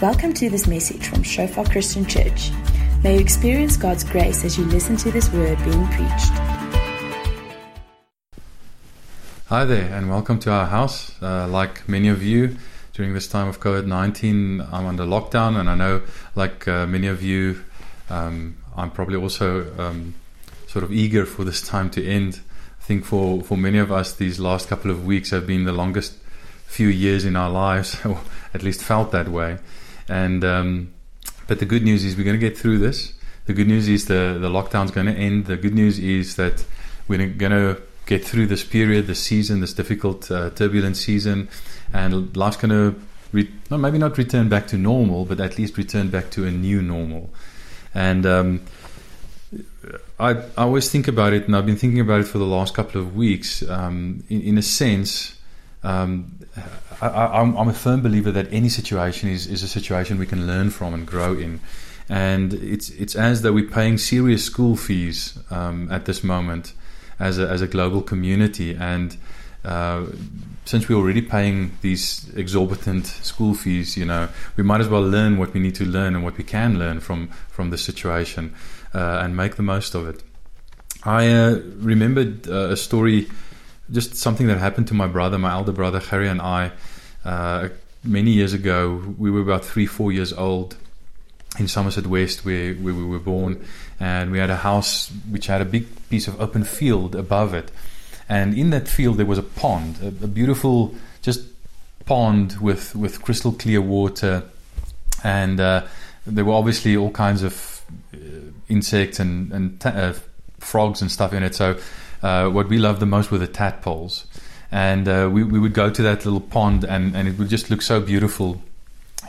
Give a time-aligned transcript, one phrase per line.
[0.00, 2.52] Welcome to this message from Shofar Christian Church.
[3.02, 6.30] May you experience God's grace as you listen to this word being preached.
[9.46, 11.20] Hi there, and welcome to our house.
[11.20, 12.56] Uh, like many of you,
[12.92, 16.02] during this time of COVID 19, I'm under lockdown, and I know,
[16.36, 17.64] like uh, many of you,
[18.08, 20.14] um, I'm probably also um,
[20.68, 22.38] sort of eager for this time to end.
[22.80, 25.72] I think for, for many of us, these last couple of weeks have been the
[25.72, 26.14] longest
[26.66, 28.20] few years in our lives, or
[28.54, 29.58] at least felt that way.
[30.08, 30.92] And um,
[31.46, 33.12] but the good news is we're going to get through this.
[33.46, 35.46] The good news is the the lockdown's going to end.
[35.46, 36.64] The good news is that
[37.08, 41.48] we're going to get through this period, this season, this difficult, uh, turbulent season,
[41.92, 43.00] and life's going to
[43.32, 46.50] re- no, maybe not return back to normal, but at least return back to a
[46.50, 47.30] new normal.
[47.94, 48.62] And um,
[50.18, 52.74] I, I always think about it, and I've been thinking about it for the last
[52.74, 53.62] couple of weeks.
[53.68, 55.38] Um, in, in a sense,
[55.82, 56.37] um,
[57.00, 60.70] I, am a firm believer that any situation is, is a situation we can learn
[60.70, 61.60] from and grow in.
[62.08, 66.72] And it's it's as though we're paying serious school fees um, at this moment
[67.18, 68.74] as a, as a global community.
[68.74, 69.16] And
[69.64, 70.06] uh,
[70.64, 75.36] since we're already paying these exorbitant school fees, you know, we might as well learn
[75.36, 78.54] what we need to learn and what we can learn from from the situation
[78.94, 80.22] uh, and make the most of it.
[81.04, 83.28] I uh, remembered uh, a story
[83.90, 86.72] just something that happened to my brother, my elder brother Harry, and I.
[87.24, 87.68] Uh,
[88.04, 90.76] many years ago, we were about three, four years old
[91.58, 93.64] in Somerset West, where, where we were born,
[93.98, 97.70] and we had a house which had a big piece of open field above it,
[98.28, 101.42] and in that field there was a pond, a, a beautiful, just
[102.04, 104.44] pond with with crystal clear water,
[105.24, 105.84] and uh,
[106.26, 107.82] there were obviously all kinds of
[108.14, 108.18] uh,
[108.68, 110.12] insects and and t- uh,
[110.58, 111.54] frogs and stuff in it.
[111.54, 111.78] So
[112.22, 114.26] uh, what we loved the most were the tadpoles.
[114.70, 117.70] And uh, we, we would go to that little pond, and, and it would just
[117.70, 118.62] look so beautiful,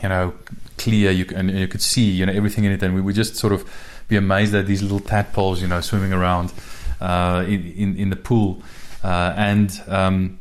[0.04, 0.34] you know,
[0.78, 2.84] clear, you, and you could see, you know, everything in it.
[2.84, 3.70] And we would just sort of
[4.08, 6.52] be amazed at these little tadpoles, you know, swimming around
[7.00, 8.62] uh, in, in, in the pool.
[9.02, 10.40] Uh, and um,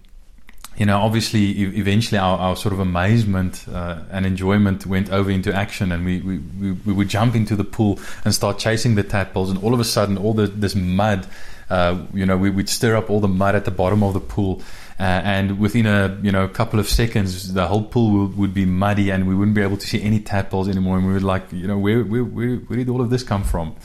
[0.79, 5.53] you know, obviously, eventually our, our sort of amazement uh, and enjoyment went over into
[5.53, 9.03] action, and we, we, we, we, would jump into the pool and start chasing the
[9.03, 11.27] tadpoles, and all of a sudden, all the, this mud
[11.71, 14.21] uh, you know, we, would stir up all the mud at the bottom of the
[14.21, 14.63] pool.
[14.99, 18.65] Uh, and within a you know couple of seconds, the whole pool would, would, be
[18.65, 20.97] muddy, and we wouldn't be able to see any tadpoles anymore.
[20.97, 23.45] And we were like, you know, where where where, where did all of this come
[23.45, 23.77] from?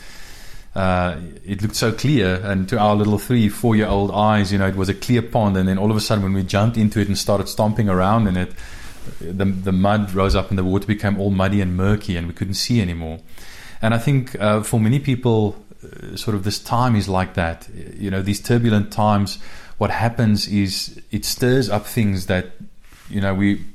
[0.75, 4.57] Uh, it looked so clear, and to our little three, four year old eyes, you
[4.57, 5.55] know, it was a clear pond.
[5.55, 8.27] And then all of a sudden, when we jumped into it and started stomping around
[8.27, 8.53] in it,
[9.19, 12.33] the, the mud rose up and the water became all muddy and murky, and we
[12.33, 13.19] couldn't see anymore.
[13.83, 17.67] And I think uh, for many people, Uh, sort of this time is like that.
[17.97, 19.39] You know, these turbulent times,
[19.77, 22.51] what happens is it stirs up things that,
[23.09, 23.65] you know, we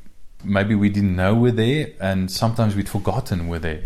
[0.44, 3.82] maybe we didn't know were there, and sometimes we'd forgotten were there.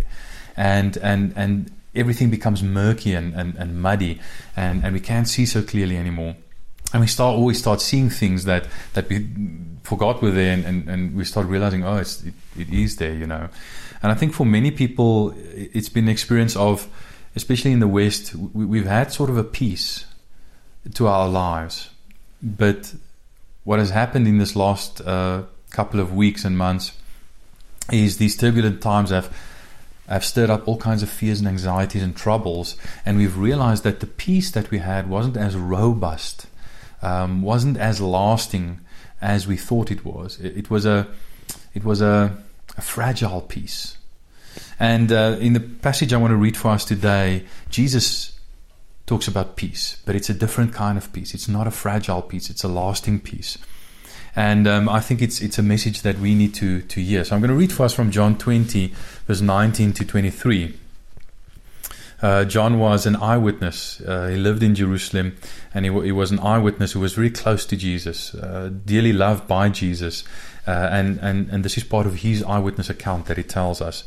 [0.57, 4.21] And, and, and everything becomes murky and, and, and muddy,
[4.57, 6.37] and, and we can't see so clearly anymore.
[6.93, 9.27] And we start always start seeing things that, that we
[9.83, 13.15] forgot were there, and, and, and we start realizing, oh, it's, it, it is there,
[13.15, 13.49] you know.
[14.03, 16.87] And I think for many people, it's been an experience of,
[17.35, 20.07] especially in the West, we, have had sort of a peace
[20.95, 21.91] to our lives.
[22.43, 22.95] But
[23.65, 26.93] what has happened in this last uh, couple of weeks and months
[27.91, 29.35] is these turbulent times have
[30.09, 32.77] have stirred up all kinds of fears and anxieties and troubles,
[33.07, 36.47] and we've realized that the peace that we had wasn't as robust,
[37.01, 38.81] um, wasn't as lasting
[39.23, 40.39] as we thought it was.
[40.41, 41.09] It, it was a
[41.73, 42.37] it was a,
[42.77, 43.97] a fragile peace.
[44.79, 48.39] And uh, in the passage I want to read for us today, Jesus
[49.07, 51.35] talks about peace, but it's a different kind of peace.
[51.35, 53.59] It's not a fragile peace, it's a lasting peace.
[54.35, 57.25] And um, I think it's it's a message that we need to to hear.
[57.25, 58.93] So I'm going to read for us from John 20,
[59.27, 60.75] verse 19 to 23.
[62.23, 64.01] Uh, John was an eyewitness.
[64.01, 65.37] Uh, he lived in Jerusalem,
[65.75, 69.13] and he, w- he, was an eyewitness who was very close to Jesus, uh, dearly
[69.13, 70.23] loved by Jesus,
[70.69, 74.05] uh, and, and and this is part of his eyewitness account that he tells us.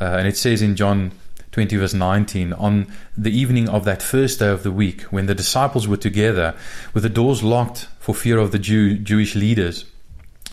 [0.00, 1.12] Uh, and it says in John
[1.52, 2.86] 20, verse 19, on
[3.16, 6.54] the evening of that first day of the week, when the disciples were together,
[6.94, 9.84] with the doors locked for fear of the Jew, Jewish leaders,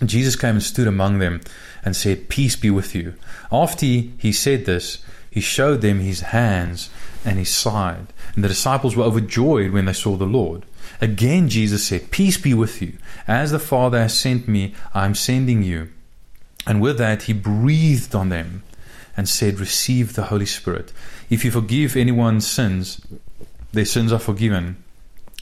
[0.05, 1.41] Jesus came and stood among them
[1.83, 3.15] and said, Peace be with you.
[3.51, 6.89] After he said this, he showed them his hands
[7.25, 8.07] and his side.
[8.35, 10.65] And the disciples were overjoyed when they saw the Lord.
[11.01, 12.97] Again, Jesus said, Peace be with you.
[13.27, 15.89] As the Father has sent me, I am sending you.
[16.65, 18.63] And with that, he breathed on them
[19.19, 20.93] and said, Receive the Holy Spirit.
[21.29, 23.01] If you forgive anyone's sins,
[23.73, 24.81] their sins are forgiven.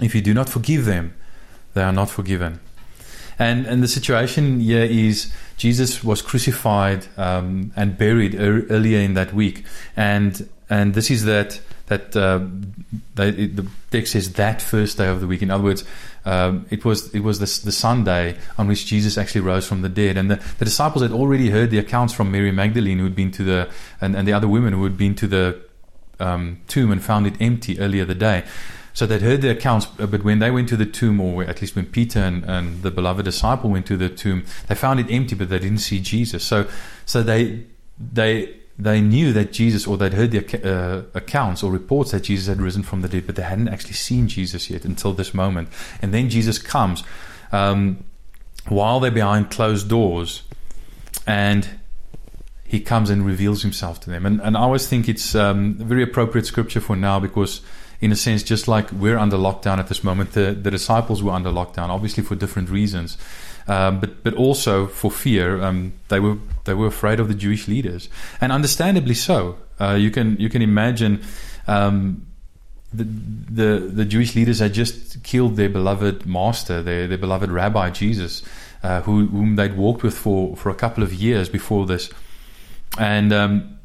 [0.02, 1.14] If you do not forgive them,
[1.76, 2.60] they are not forgiven.
[3.38, 9.14] And and the situation here is Jesus was crucified um, and buried er- earlier in
[9.14, 9.64] that week,
[9.96, 12.40] and and this is that that uh,
[13.14, 15.44] the text says that first day of the week.
[15.44, 15.84] In other words,
[16.28, 19.88] um, it was it was the, the Sunday on which Jesus actually rose from the
[19.88, 23.16] dead, and the, the disciples had already heard the accounts from Mary Magdalene, who had
[23.16, 23.70] been to the
[24.02, 25.62] and, and the other women who had been to the
[26.20, 28.44] um, tomb and found it empty earlier the day.
[28.94, 31.62] So they'd heard the accounts, uh, but when they went to the tomb, or at
[31.62, 35.10] least when Peter and, and the beloved disciple went to the tomb, they found it
[35.10, 36.44] empty, but they didn't see Jesus.
[36.44, 36.68] So,
[37.06, 37.64] so they
[37.98, 42.48] they they knew that Jesus, or they'd heard the uh, accounts or reports that Jesus
[42.48, 45.70] had risen from the dead, but they hadn't actually seen Jesus yet until this moment.
[46.02, 47.04] And then Jesus comes
[47.52, 48.04] um,
[48.68, 50.44] while they're behind closed doors,
[51.26, 51.68] and
[52.66, 54.26] he comes and reveals himself to them.
[54.26, 57.62] And, and I always think it's um, a very appropriate scripture for now because,
[58.00, 61.32] in a sense, just like we're under lockdown at this moment, the, the disciples were
[61.32, 63.18] under lockdown, obviously for different reasons.
[63.68, 65.62] Um, but but also for fear.
[65.62, 68.10] Um, they were they were afraid of the Jewish leaders,
[68.40, 69.58] and understandably so.
[69.80, 71.22] Uh, you can you can imagine.
[71.68, 72.28] Um,
[72.94, 77.90] the, the the Jewish leaders had just killed their beloved master, their, their beloved Rabbi
[77.90, 78.44] Jesus,
[78.82, 82.10] uh, who, whom they'd walked with for, for a couple of years before this,
[82.98, 83.80] and um,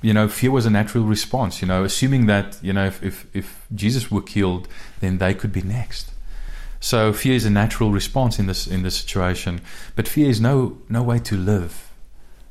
[0.00, 1.60] you know fear was a natural response.
[1.60, 4.66] You know, assuming that you know if, if if Jesus were killed,
[5.00, 6.11] then they could be next.
[6.82, 9.60] So fear is a natural response in this in this situation,
[9.94, 11.88] but fear is no no way to live.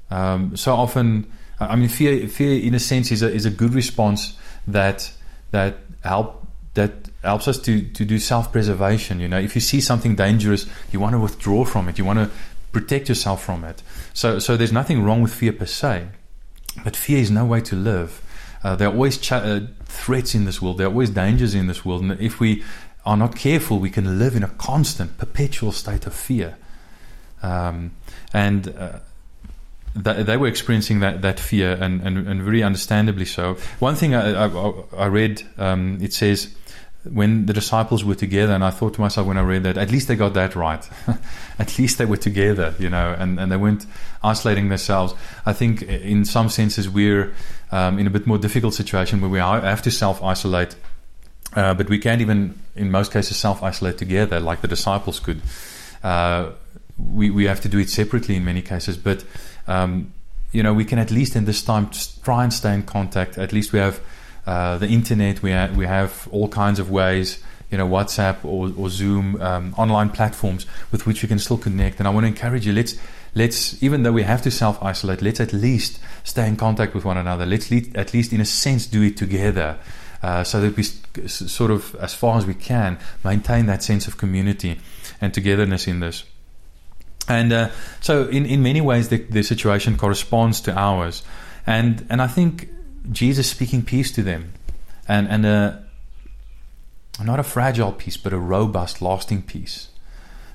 [0.09, 1.29] Um, so often,
[1.59, 5.11] I mean, fear fear in a sense is a is a good response that
[5.51, 9.19] that help that helps us to to do self preservation.
[9.19, 11.97] You know, if you see something dangerous, you want to withdraw from it.
[11.97, 12.29] You want to
[12.71, 13.83] protect yourself from it.
[14.13, 16.07] So so there's nothing wrong with fear per se,
[16.85, 18.21] but fear is no way to live.
[18.63, 20.77] Uh, there are always ch- uh, threats in this world.
[20.77, 22.63] There are always dangers in this world, and if we
[23.05, 26.57] are not careful, we can live in a constant, perpetual state of fear.
[27.41, 27.91] Um,
[28.33, 28.99] and uh,
[30.03, 33.55] th- they were experiencing that, that fear, and, and, and, very understandably so.
[33.79, 36.55] One thing I, I, I read, um, it says,
[37.03, 39.89] when the disciples were together, and I thought to myself when I read that, at
[39.89, 40.87] least they got that right.
[41.59, 43.87] at least they were together, you know, and, and they weren't
[44.23, 45.15] isolating themselves.
[45.45, 47.33] I think in some senses we're
[47.71, 50.75] um, in a bit more difficult situation where we have to self isolate
[51.55, 55.41] uh, but we can't even, in most cases, self isolate together like the disciples could.
[56.03, 56.51] Uh,
[56.97, 58.97] we, we have to do it separately in many cases.
[58.97, 59.25] But,
[59.67, 60.13] um,
[60.51, 61.89] you know, we can at least in this time
[62.23, 63.37] try and stay in contact.
[63.37, 63.99] At least we have
[64.45, 68.71] uh, the internet, we, ha- we have all kinds of ways, you know, WhatsApp or,
[68.77, 71.99] or Zoom, um, online platforms with which we can still connect.
[71.99, 72.95] And I want to encourage you, let's,
[73.35, 77.05] let's even though we have to self isolate, let's at least stay in contact with
[77.05, 77.45] one another.
[77.45, 79.77] Let's le- at least, in a sense, do it together.
[80.23, 84.17] Uh, so that we sort of, as far as we can, maintain that sense of
[84.17, 84.79] community
[85.19, 86.25] and togetherness in this.
[87.27, 87.69] And uh,
[88.01, 91.23] so, in, in many ways, the, the situation corresponds to ours.
[91.65, 92.69] And, and I think
[93.11, 94.53] Jesus speaking peace to them,
[95.07, 95.85] and, and a,
[97.23, 99.89] not a fragile peace, but a robust, lasting peace.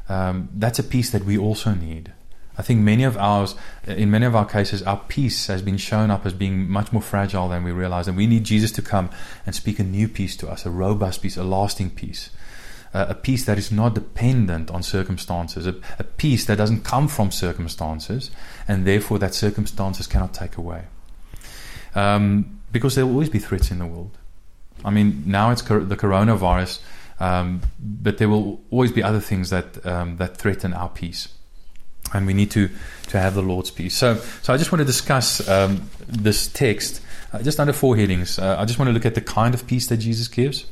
[0.08, 2.12] Um, that's a peace that we also need.
[2.58, 3.54] I think many of ours,
[3.86, 7.02] in many of our cases, our peace has been shown up as being much more
[7.02, 8.08] fragile than we realize.
[8.08, 9.10] And we need Jesus to come
[9.44, 12.30] and speak a new peace to us, a robust peace, a lasting peace.
[12.94, 17.08] Uh, a peace that is not dependent on circumstances, a, a peace that doesn't come
[17.08, 18.30] from circumstances,
[18.66, 20.84] and therefore that circumstances cannot take away.
[21.94, 24.16] Um, because there will always be threats in the world.
[24.82, 26.80] I mean, now it's cor- the coronavirus,
[27.20, 31.35] um, but there will always be other things that um, that threaten our peace
[32.12, 32.70] and we need to
[33.08, 33.96] to have the Lord's peace.
[33.96, 37.00] So, so I just want to discuss um, this text
[37.32, 38.38] uh, just under four headings.
[38.38, 40.66] Uh, I just want to look at the kind of peace that Jesus gives,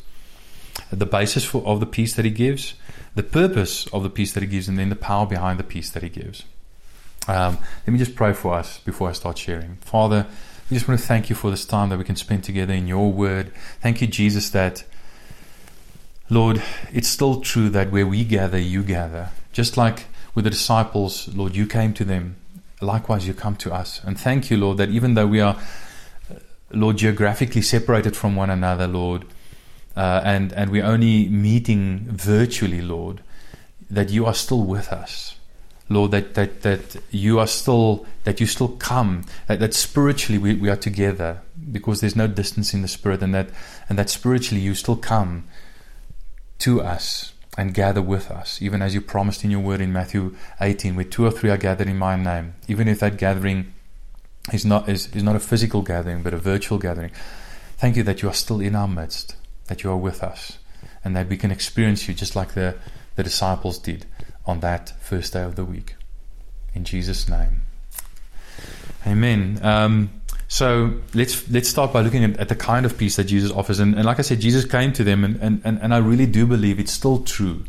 [0.90, 2.74] the basis for, of the peace that He gives,
[3.14, 5.90] the purpose of the peace that He gives, and then the power behind the peace
[5.90, 6.44] that He gives.
[7.26, 9.76] Um, let me just pray for us before I start sharing.
[9.76, 10.26] Father,
[10.70, 12.86] we just want to thank you for this time that we can spend together in
[12.86, 13.52] your word.
[13.80, 14.84] Thank you, Jesus, that,
[16.28, 16.62] Lord,
[16.92, 19.30] it's still true that where we gather, you gather.
[19.52, 22.36] Just like with the disciples, Lord, you came to them.
[22.80, 24.00] Likewise, you come to us.
[24.04, 25.56] And thank you, Lord, that even though we are,
[26.70, 29.24] Lord, geographically separated from one another, Lord,
[29.96, 33.22] uh, and, and we're only meeting virtually, Lord,
[33.88, 35.36] that you are still with us.
[35.88, 40.54] Lord, that, that, that you are still, that you still come, that, that spiritually we,
[40.54, 43.50] we are together because there's no distance in the spirit and that,
[43.88, 45.44] and that spiritually you still come
[46.58, 50.34] to us and gather with us, even as you promised in your word in Matthew
[50.60, 53.72] 18, where two or three are gathered in my name, even if that gathering
[54.52, 57.10] is not, is, is not a physical gathering, but a virtual gathering.
[57.76, 60.58] Thank you that you are still in our midst, that you are with us,
[61.04, 62.76] and that we can experience you just like the,
[63.14, 64.06] the disciples did
[64.46, 65.94] on that first day of the week.
[66.74, 67.62] In Jesus' name.
[69.06, 69.60] Amen.
[69.62, 73.50] Um, so let's let's start by looking at, at, the kind of peace that Jesus
[73.50, 73.80] offers.
[73.80, 76.46] And, and like I said, Jesus came to them, and, and, and I really do
[76.46, 77.64] believe it's still true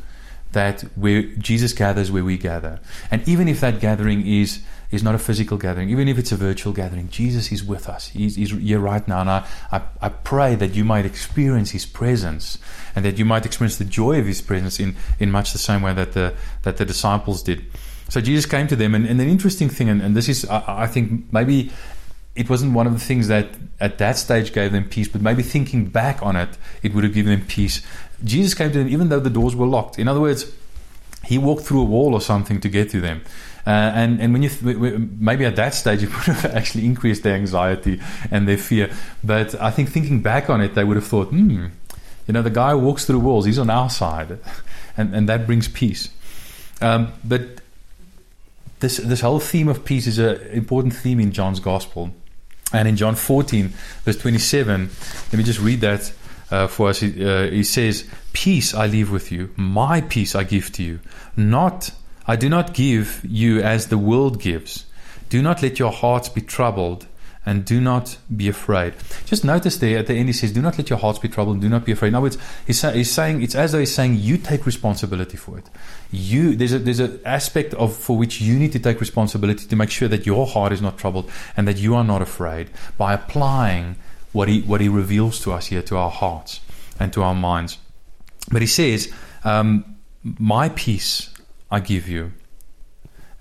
[0.51, 2.79] that where Jesus gathers where we gather.
[3.11, 6.35] And even if that gathering is is not a physical gathering, even if it's a
[6.35, 8.07] virtual gathering, Jesus is with us.
[8.09, 9.21] He's, he's here right now.
[9.21, 12.59] And I, I, I, pray that you might experience His presence
[12.95, 15.81] and that you might experience the joy of His presence in, in much the same
[15.81, 17.65] way that the, that the disciples did.
[18.09, 20.83] So Jesus came to them, and, and an interesting thing, and, and this is, I,
[20.83, 21.71] I think, maybe
[22.35, 23.47] it wasn't one of the things that
[23.79, 26.49] at that stage gave them peace, but maybe thinking back on it,
[26.83, 27.81] it would have given them peace.
[28.23, 29.97] Jesus came to them even though the doors were locked.
[29.97, 30.51] In other words,
[31.23, 33.21] he walked through a wall or something to get to them.
[33.65, 37.23] Uh, and and when you th- maybe at that stage it would have actually increased
[37.23, 37.99] their anxiety
[38.29, 38.91] and their fear.
[39.23, 41.67] But I think thinking back on it, they would have thought, hmm,
[42.27, 44.39] you know, the guy walks through walls, he's on our side,
[44.97, 46.09] and and that brings peace.
[46.81, 47.61] Um, but
[48.81, 52.13] this this whole theme of peace is an important theme in John's gospel.
[52.73, 53.67] And in John 14,
[54.03, 54.89] verse 27,
[55.31, 56.11] let me just read that
[56.51, 56.99] uh, for us.
[56.99, 60.99] He, uh, he says, Peace I leave with you, my peace I give to you.
[61.37, 61.91] Not,
[62.27, 64.85] I do not give you as the world gives.
[65.29, 67.07] Do not let your hearts be troubled
[67.45, 68.93] and do not be afraid.
[69.25, 71.61] Just notice there at the end he says, Do not let your hearts be troubled,
[71.61, 72.09] do not be afraid.
[72.09, 75.57] In other words, he's, he's saying it's as though he's saying you take responsibility for
[75.57, 75.69] it.
[76.11, 79.75] You there's a there's an aspect of for which you need to take responsibility to
[79.75, 83.13] make sure that your heart is not troubled and that you are not afraid by
[83.13, 83.95] applying
[84.31, 86.61] what he what he reveals to us here to our hearts
[86.99, 87.77] and to our minds.
[88.51, 89.11] But he says,
[89.43, 91.33] um, My peace
[91.71, 92.33] I give you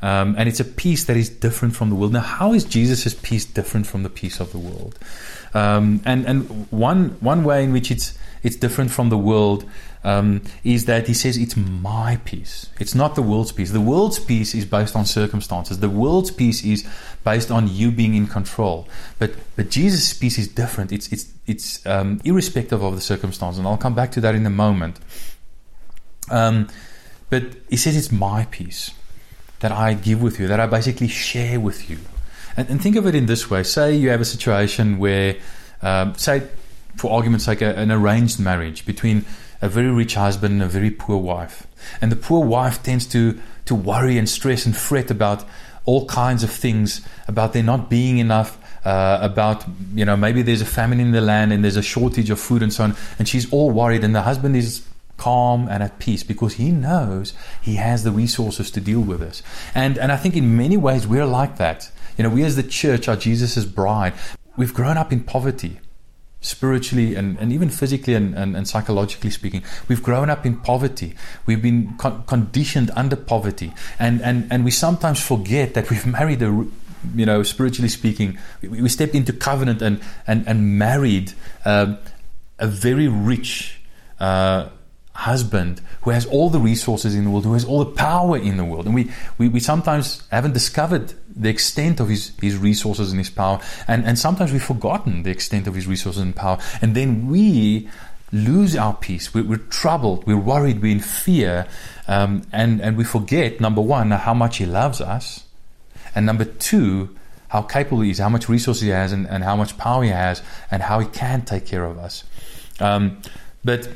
[0.05, 2.13] um, and it's a peace that is different from the world.
[2.13, 4.99] Now, how is Jesus' peace different from the peace of the world?
[5.55, 9.65] Um, and and one one way in which it's it's different from the world
[10.03, 12.69] um, is that he says it's my peace.
[12.79, 13.71] It's not the world's peace.
[13.71, 15.79] The world's peace is based on circumstances.
[15.79, 16.87] The world's peace is
[17.25, 18.87] based on you being in control.
[19.19, 20.93] But but Jesus' peace is different.
[20.93, 23.57] It's it's it's um, irrespective of the circumstance.
[23.57, 25.01] And I'll come back to that in a moment.
[26.31, 26.69] Um,
[27.31, 28.91] but he says it's my peace
[29.65, 31.97] that I give with you, that I basically share with you.
[32.55, 35.37] And, and think of it in this way say you have a situation where,
[35.81, 36.47] um, say,
[36.97, 39.25] for argument's sake, an arranged marriage between
[39.63, 41.67] a very rich husband and a very poor wife.
[42.03, 45.47] And the poor wife tends to, to worry and stress and fret about
[45.87, 50.61] all kinds of things, about there not being enough, uh, about you know maybe there's
[50.61, 53.27] a famine in the land and there's a shortage of food and so on and
[53.27, 57.77] she's all worried and the husband is calm and at peace because he knows he
[57.77, 59.43] has the resources to deal with this.
[59.75, 61.91] And, and I think in many ways we're like that.
[62.17, 64.15] You know, we as the church are Jesus' bride.
[64.57, 65.81] We've grown up in poverty,
[66.45, 69.65] spiritually and, and even physically and, and, and psychologically speaking.
[69.89, 71.15] We've grown up in poverty.
[71.47, 73.73] We've been con- conditioned under poverty.
[73.99, 76.67] And, and, and we sometimes forget that we've married a,
[77.15, 81.33] you know, spiritually speaking, we, stepped into covenant and, and, and married
[81.65, 81.97] uh,
[82.59, 83.81] a very rich,
[84.21, 84.69] uh,
[85.15, 88.57] husband who has all the resources in the world, who has all the power in
[88.57, 88.87] the world.
[88.87, 93.31] And we, we, we sometimes haven't discovered the extent of his, his resources and his
[93.31, 93.61] power.
[93.87, 96.59] And, and sometimes we've forgotten the extent of his resources and power.
[96.83, 97.89] And then we
[98.33, 99.33] lose our peace.
[99.33, 100.27] We're, we're troubled.
[100.27, 100.83] We're worried.
[100.83, 101.67] We're in fear.
[102.09, 105.45] Um, and, and we forget, number one, how much he loves us.
[106.17, 107.17] And number two,
[107.49, 110.11] how capable he is, how much resources he has, and, and how much power he
[110.11, 110.43] has,
[110.73, 112.25] and how he can take care of us.
[112.81, 113.23] Um,
[113.65, 113.89] but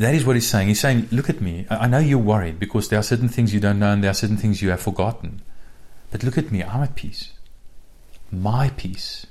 [0.00, 0.68] that is what he's saying.
[0.68, 1.66] He's saying, Look at me.
[1.68, 4.14] I know you're worried because there are certain things you don't know and there are
[4.14, 5.42] certain things you have forgotten.
[6.10, 6.64] But look at me.
[6.64, 7.32] I'm at peace.
[8.32, 9.26] My peace,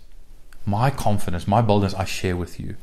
[0.68, 2.76] my confidence, my boldness, I share with you.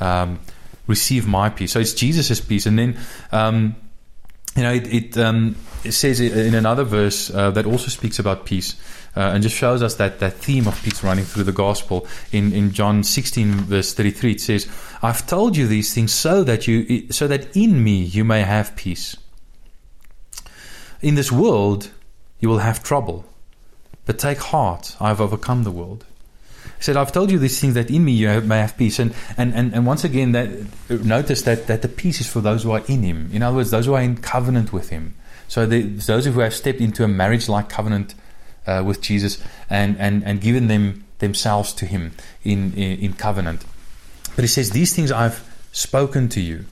[0.00, 0.40] Um,
[0.88, 1.70] receive my peace.
[1.72, 2.66] So it's Jesus' peace.
[2.66, 2.98] And then,
[3.30, 3.76] um,
[4.56, 8.44] you know, it, it, um, it, says in another verse uh, that also speaks about
[8.44, 8.76] peace
[9.16, 12.06] uh, and just shows us that, that theme of peace running through the gospel.
[12.32, 14.68] In, in John 16, verse 33, it says,
[15.02, 18.76] I've told you these things so that, you, so that in me you may have
[18.76, 19.16] peace.
[21.00, 21.90] In this world
[22.40, 23.24] you will have trouble,
[24.04, 26.04] but take heart, I have overcome the world.
[26.82, 28.98] Said, I've told you these things that in me you may have peace.
[28.98, 30.50] And, and, and, and once again, that,
[30.90, 33.30] notice that, that the peace is for those who are in Him.
[33.32, 35.14] In other words, those who are in covenant with Him.
[35.46, 38.16] So the, those who have stepped into a marriage like covenant
[38.66, 43.64] uh, with Jesus and, and, and given them themselves to Him in, in, in, covenant.
[44.34, 46.64] But He says, These things I've spoken to you.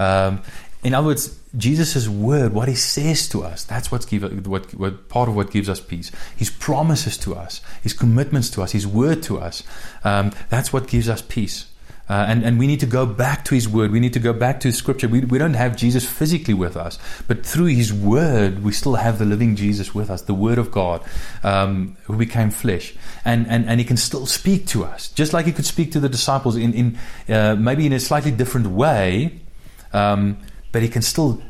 [0.00, 0.42] Um,
[0.82, 5.08] in other words, Jesus' word, what He says to us, that's what's give, what, what,
[5.08, 6.10] part of what gives us peace.
[6.36, 9.62] His promises to us, His commitments to us, His word to us,
[10.04, 11.66] um, that's what gives us peace.
[12.08, 13.90] Uh, and, and we need to go back to His Word.
[13.90, 15.08] We need to go back to Scripture.
[15.08, 19.18] We, we don't have Jesus physically with us, but through His Word, we still have
[19.18, 21.04] the living Jesus with us, the Word of God,
[21.42, 22.94] um, who became flesh.
[23.26, 26.00] And, and, and He can still speak to us, just like He could speak to
[26.00, 26.98] the disciples in, in
[27.34, 29.40] uh, maybe in a slightly different way,
[29.92, 30.38] um,
[30.72, 31.42] but He can still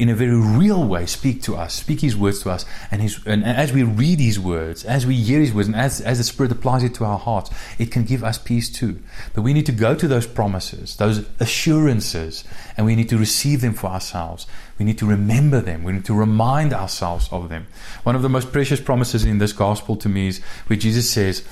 [0.00, 3.20] in a very real way speak to us, speak His words to us, and, his,
[3.26, 6.24] and as we read His words, as we hear His words, and as, as the
[6.24, 8.98] Spirit applies it to our hearts, it can give us peace too.
[9.34, 12.44] But we need to go to those promises, those assurances,
[12.78, 14.46] and we need to receive them for ourselves.
[14.78, 15.84] We need to remember them.
[15.84, 17.66] We need to remind ourselves of them.
[18.02, 21.44] One of the most precious promises in this gospel to me is where Jesus says,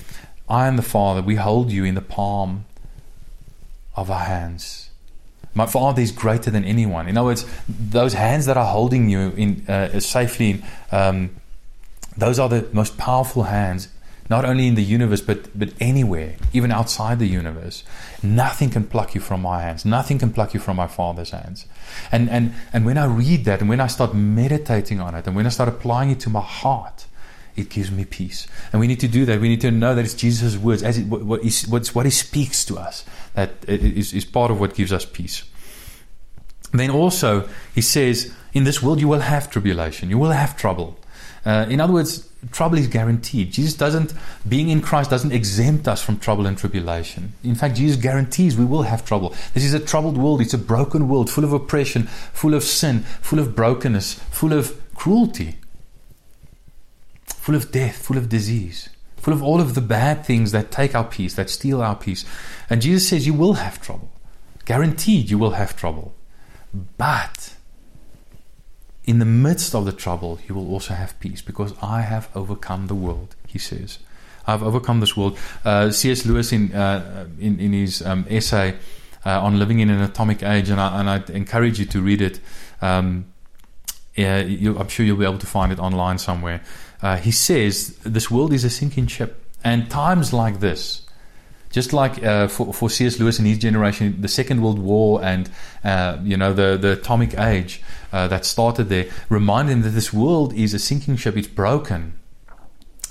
[0.48, 2.64] I am the Father, we hold you in the palm
[3.94, 4.87] of our hands.
[5.54, 7.08] My Father is greater than anyone.
[7.08, 10.62] In other words, those hands that are holding you in uh, safely,
[10.92, 11.30] um,
[12.16, 13.88] those are the most powerful hands,
[14.30, 17.82] not only in the universe, but, but anywhere, even outside the universe.
[18.22, 19.84] Nothing can pluck you from my hands.
[19.84, 21.66] Nothing can pluck you from my Father's hands.
[22.12, 25.34] And, and, and when I read that, and when I start meditating on it, and
[25.34, 27.06] when I start applying it to my heart,
[27.58, 28.46] it gives me peace.
[28.72, 29.40] And we need to do that.
[29.40, 32.10] We need to know that it's Jesus' words, as it, what, what, he, what he
[32.10, 35.44] speaks to us, that is, is part of what gives us peace.
[36.72, 40.98] Then also, he says, in this world you will have tribulation, you will have trouble.
[41.44, 43.52] Uh, in other words, trouble is guaranteed.
[43.52, 44.12] Jesus doesn't,
[44.46, 47.32] being in Christ doesn't exempt us from trouble and tribulation.
[47.42, 49.34] In fact, Jesus guarantees we will have trouble.
[49.54, 50.40] This is a troubled world.
[50.40, 54.78] It's a broken world, full of oppression, full of sin, full of brokenness, full of
[54.94, 55.56] cruelty
[57.48, 60.94] full of death, full of disease, full of all of the bad things that take
[60.94, 62.26] our peace, that steal our peace.
[62.68, 64.10] And Jesus says, You will have trouble.
[64.66, 66.14] Guaranteed, you will have trouble.
[66.98, 67.54] But
[69.04, 72.88] in the midst of the trouble, you will also have peace because I have overcome
[72.88, 73.98] the world, he says.
[74.46, 75.38] I've overcome this world.
[75.64, 76.26] Uh, C.S.
[76.26, 78.76] Lewis, in, uh, in, in, his um, essay
[79.24, 82.20] uh, on living in an atomic age, and I, and I encourage you to read
[82.20, 82.40] it.
[82.82, 83.32] Um,
[84.16, 86.60] yeah, you, I'm sure you'll be able to find it online somewhere
[87.02, 89.44] uh, he says this world is a sinking ship.
[89.64, 91.06] And times like this,
[91.70, 93.18] just like uh, for, for C.S.
[93.18, 95.50] Lewis and his generation, the Second World War and
[95.84, 97.82] uh, you know the the atomic age
[98.12, 101.36] uh, that started there, remind him that this world is a sinking ship.
[101.36, 102.14] It's broken,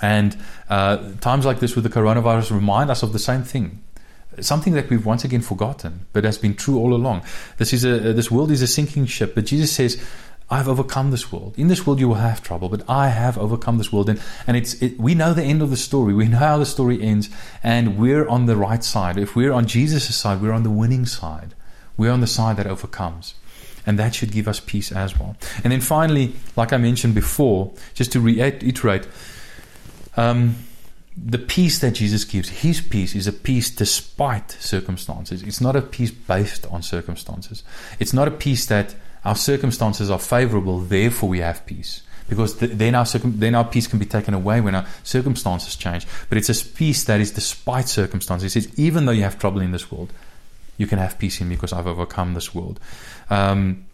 [0.01, 0.37] and
[0.69, 3.83] uh, times like this with the coronavirus remind us of the same thing.
[4.39, 7.23] Something that we've once again forgotten, but has been true all along.
[7.57, 10.01] This is a this world is a sinking ship, but Jesus says
[10.49, 11.55] I've overcome this world.
[11.57, 14.07] In this world, you will have trouble, but I have overcome this world.
[14.07, 16.13] And, and it's, it, we know the end of the story.
[16.13, 17.29] We know how the story ends,
[17.63, 19.17] and we're on the right side.
[19.17, 21.53] If we're on Jesus' side, we're on the winning side.
[21.97, 23.33] We're on the side that overcomes.
[23.85, 25.35] And that should give us peace as well.
[25.63, 29.07] And then finally, like I mentioned before, just to reiterate,
[30.15, 30.55] um,
[31.17, 35.41] the peace that Jesus gives, his peace, is a peace despite circumstances.
[35.41, 37.63] It's not a peace based on circumstances.
[37.99, 42.01] It's not a peace that our circumstances are favorable, therefore we have peace.
[42.29, 45.75] Because th- then, our circum- then our peace can be taken away when our circumstances
[45.75, 46.05] change.
[46.29, 48.55] But it's a peace that is despite circumstances.
[48.55, 50.11] It says, even though you have trouble in this world,
[50.77, 52.79] you can have peace in me because I've overcome this world.
[53.29, 53.85] Um,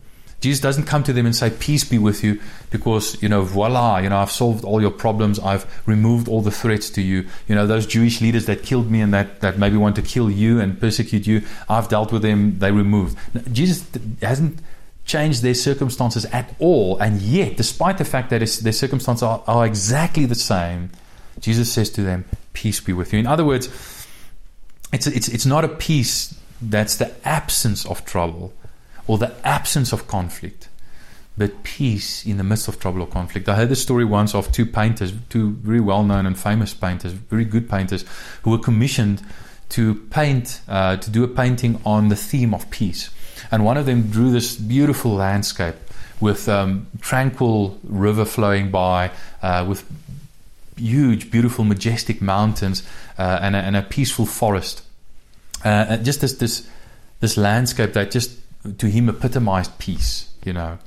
[0.44, 4.00] Jesus doesn't come to them and say, Peace be with you, because, you know, voila,
[4.00, 5.40] you know, I've solved all your problems.
[5.40, 7.26] I've removed all the threats to you.
[7.48, 10.30] You know, those Jewish leaders that killed me and that, that maybe want to kill
[10.30, 13.18] you and persecute you, I've dealt with them, they removed.
[13.54, 13.90] Jesus
[14.22, 14.60] hasn't
[15.06, 16.98] change their circumstances at all.
[16.98, 20.92] And yet, despite the fact that their circumstances are, are exactly the same,
[21.40, 23.20] Jesus says to them, Peace be with you.
[23.20, 23.68] In other words,
[24.92, 28.54] it's, it's, it's not a peace that's the absence of trouble
[29.08, 30.70] or the absence of conflict,
[31.38, 33.50] but peace in the midst of trouble or conflict.
[33.50, 37.12] I heard the story once of two painters, two very well known and famous painters,
[37.14, 38.06] very good painters,
[38.44, 39.22] who were commissioned
[39.70, 43.10] to paint, uh, to do a painting on the theme of peace.
[43.52, 45.76] And one of them drew this beautiful landscape
[46.20, 49.86] with um, tranquil river flowing by, uh, with
[50.78, 52.84] huge, beautiful, majestic mountains,
[53.18, 54.84] uh, and, a, and, a, peaceful forest.
[55.64, 56.68] Uh, just this, this,
[57.20, 58.38] this landscape that just
[58.78, 60.30] to him epitomized peace.
[60.46, 60.80] You know,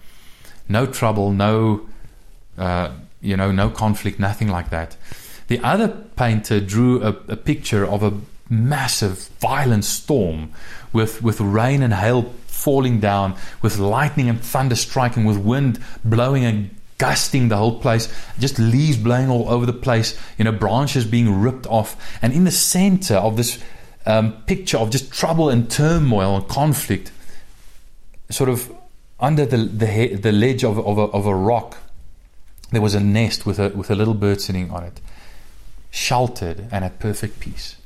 [0.69, 1.87] no trouble, no,
[2.59, 4.97] uh, you know, no conflict, nothing like that.
[5.49, 8.12] The other painter drew a, a picture of a
[8.48, 10.52] massive, violent storm
[10.92, 16.44] with, with rain and hail falling down, with lightning and thunder striking, with wind blowing
[16.44, 21.04] and gusting the whole place, just leaves blowing all over the place, you know, branches
[21.04, 22.18] being ripped off.
[22.22, 23.62] And in the center of this
[24.06, 27.12] um, picture of just trouble and turmoil and conflict,
[28.30, 28.72] sort of
[29.20, 31.78] under the, the, the ledge of, of, a, of a rock,
[32.72, 35.00] there was a nest with a, with a little bird sitting on it,
[35.90, 37.76] sheltered and at perfect peace.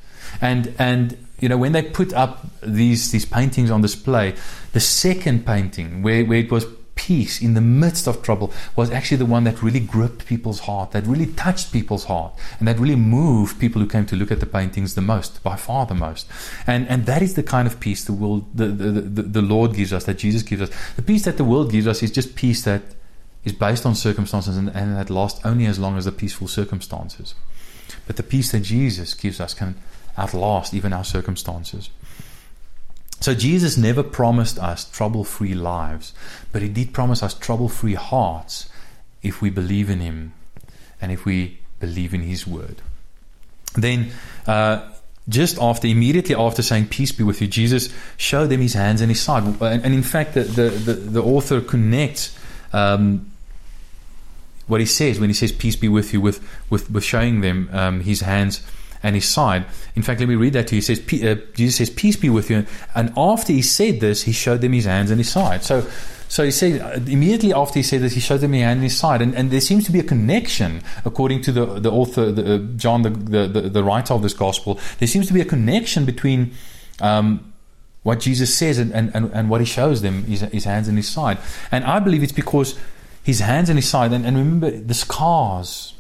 [0.41, 4.35] And and you know when they put up these these paintings on display,
[4.73, 9.17] the second painting where, where it was peace in the midst of trouble was actually
[9.17, 12.95] the one that really gripped people's heart, that really touched people's heart, and that really
[12.97, 16.29] moved people who came to look at the paintings the most, by far the most.
[16.67, 19.75] And and that is the kind of peace the world, the, the, the, the Lord
[19.75, 20.71] gives us, that Jesus gives us.
[20.97, 22.83] The peace that the world gives us is just peace that
[23.45, 27.35] is based on circumstances and, and that lasts only as long as the peaceful circumstances.
[28.07, 29.75] But the peace that Jesus gives us can
[30.19, 31.91] outlast even our circumstances.
[33.21, 36.15] So Jesus never promised us trouble free lives,
[36.53, 38.69] but He did promise us trouble free hearts
[39.23, 40.33] if we believe in Him
[41.01, 42.81] and if we believe in His word.
[43.75, 44.11] Then,
[44.47, 44.89] uh,
[45.29, 49.11] just after, immediately after saying, Peace be with you, Jesus showed them His hands and
[49.11, 49.45] His side.
[49.61, 52.37] And, and in fact, the, the, the, the author connects.
[52.73, 53.31] Um,
[54.67, 57.69] what he says when he says peace be with you with with, with showing them
[57.73, 58.63] um, his hands
[59.03, 59.65] and his side.
[59.95, 60.83] In fact, let me read that to you.
[60.83, 62.67] He says, uh, Jesus says, Peace be with you.
[62.95, 65.63] And after he said this, he showed them his hands and his side.
[65.63, 65.87] So,
[66.29, 68.85] so he said, uh, immediately after he said this, he showed them his hand and
[68.85, 69.23] his side.
[69.23, 72.59] And, and there seems to be a connection, according to the, the author, the, uh,
[72.77, 76.55] John, the, the, the, writer of this gospel, there seems to be a connection between.
[77.01, 77.47] Um,
[78.03, 81.07] what Jesus says and, and, and what he shows them, his, his hands and his
[81.07, 81.37] side.
[81.71, 82.79] And I believe it's because
[83.23, 85.95] his hands and his side, and, and remember the scars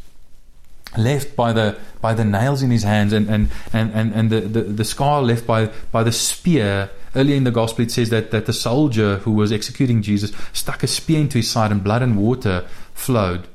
[0.97, 4.41] left by the by the nails in his hands and and and, and, and the,
[4.41, 6.91] the, the scar left by by the spear.
[7.15, 10.85] Earlier in the gospel it says that that the soldier who was executing jesus stuck
[10.85, 13.49] a spear into his side and blood and water flowed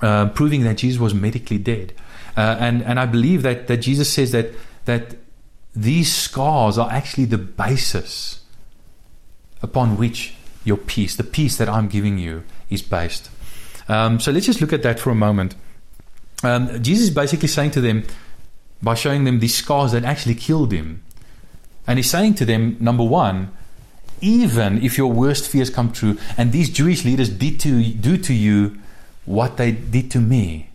[0.00, 1.92] uh, proving that jesus was medically dead.
[2.36, 4.50] Uh, and and i believe that that jesus says that
[4.86, 5.14] that
[5.76, 8.40] these scars are actually the basis
[9.62, 13.30] upon which your peace the peace that i'm giving you is based.
[13.86, 15.54] Um, so let's just look at that for a moment
[16.46, 18.04] um, Jesus is basically saying to them,
[18.82, 21.02] by showing them these scars that actually killed him,
[21.86, 23.50] and he's saying to them, number one,
[24.20, 28.32] even if your worst fears come true, and these Jewish leaders did to do to
[28.32, 28.78] you
[29.24, 30.70] what they did to me,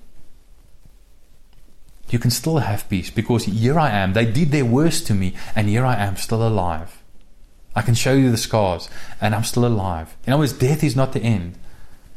[2.10, 4.14] you can still have peace because here I am.
[4.14, 7.02] They did their worst to me, and here I am, still alive.
[7.76, 8.90] I can show you the scars,
[9.22, 10.16] and I'm still alive.
[10.26, 11.56] In other words, death is not the end.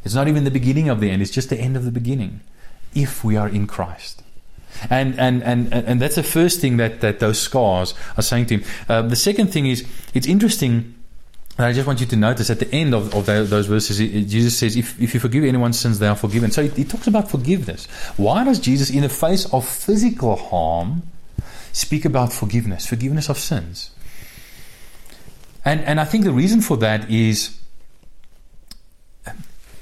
[0.05, 2.41] It's not even the beginning of the end, it's just the end of the beginning
[2.95, 4.23] if we are in Christ.
[4.91, 8.59] And, and, and, and that's the first thing that, that those scars are saying to
[8.59, 8.65] him.
[8.89, 10.95] Uh, the second thing is, it's interesting.
[11.59, 14.59] And I just want you to notice at the end of, of those verses, Jesus
[14.59, 16.51] says, if, if you forgive anyone's sins, they are forgiven.
[16.51, 17.87] So he, talks about forgiveness.
[18.17, 21.03] Why does Jesus, in the face of physical harm,
[21.73, 23.91] speak about forgiveness, forgiveness of sins?
[25.65, 27.59] And, and I think the reason for that is,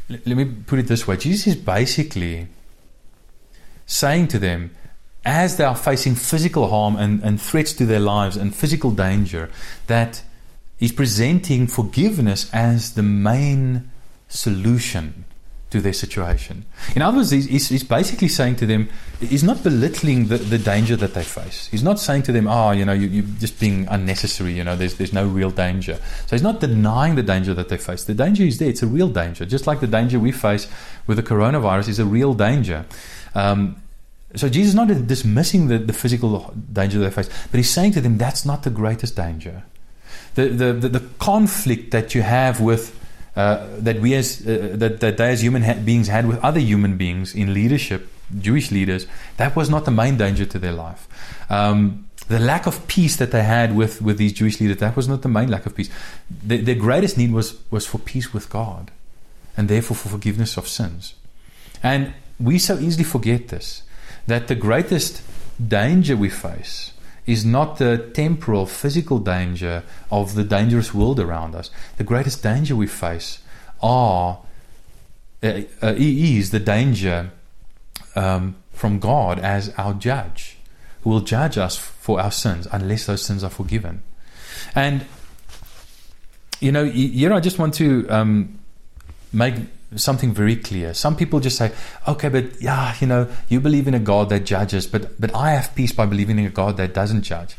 [0.09, 2.49] let me put it this way Jesus is basically
[3.90, 4.70] saying to them,
[5.24, 9.50] as they are facing physical harm and, and threats to their lives and physical danger,
[9.88, 10.22] that
[10.79, 13.90] he's presenting forgiveness as the main
[14.29, 15.24] solution
[15.70, 16.64] to their situation.
[16.96, 18.88] In other words, he's, he's, basically saying to them,
[19.20, 21.68] he's not belittling the, the danger that they face.
[21.68, 24.74] He's not saying to them, oh, you know, you, you're just being unnecessary, you know,
[24.74, 25.94] there's, there's no real danger.
[26.26, 28.03] So he's not denying the danger that they face.
[28.05, 29.44] The danger is there, it's a real danger.
[29.44, 30.66] Just like the danger we face
[31.07, 32.85] with the coronavirus is a real danger.
[33.35, 33.77] Um,
[34.35, 38.01] so Jesus is not dismissing the, the physical danger they face, but he's saying to
[38.01, 39.64] them that's not the greatest danger.
[40.35, 42.97] The, the, the, the conflict that you have with,
[43.35, 46.61] uh, that we as, uh, that, that they as human ha- beings had with other
[46.61, 49.07] human beings in leadership, Jewish leaders,
[49.38, 51.09] that was not the main danger to their life.
[51.51, 55.09] Um, the lack of peace that they had with, with these Jewish leaders, that was
[55.09, 55.90] not the main lack of peace.
[56.31, 58.93] The, their greatest need was, was for peace with God
[59.57, 61.14] and therefore for forgiveness of sins.
[61.83, 63.83] And we so easily forget this
[64.26, 65.22] that the greatest
[65.66, 66.92] danger we face
[67.26, 71.70] is not the temporal, physical danger of the dangerous world around us.
[71.96, 73.40] The greatest danger we face
[73.83, 74.40] are
[75.42, 77.31] uh, uh, is the danger
[78.14, 80.59] um, from God as our judge,
[81.03, 84.03] who will judge us for our sins unless those sins are forgiven.
[84.74, 85.07] And
[86.61, 88.59] you know, here I just want to um,
[89.33, 89.55] make
[89.96, 90.94] something very clear.
[90.94, 91.72] Some people just say,
[92.07, 95.50] okay, but yeah, you know, you believe in a God that judges, but, but I
[95.50, 97.57] have peace by believing in a God that doesn't judge.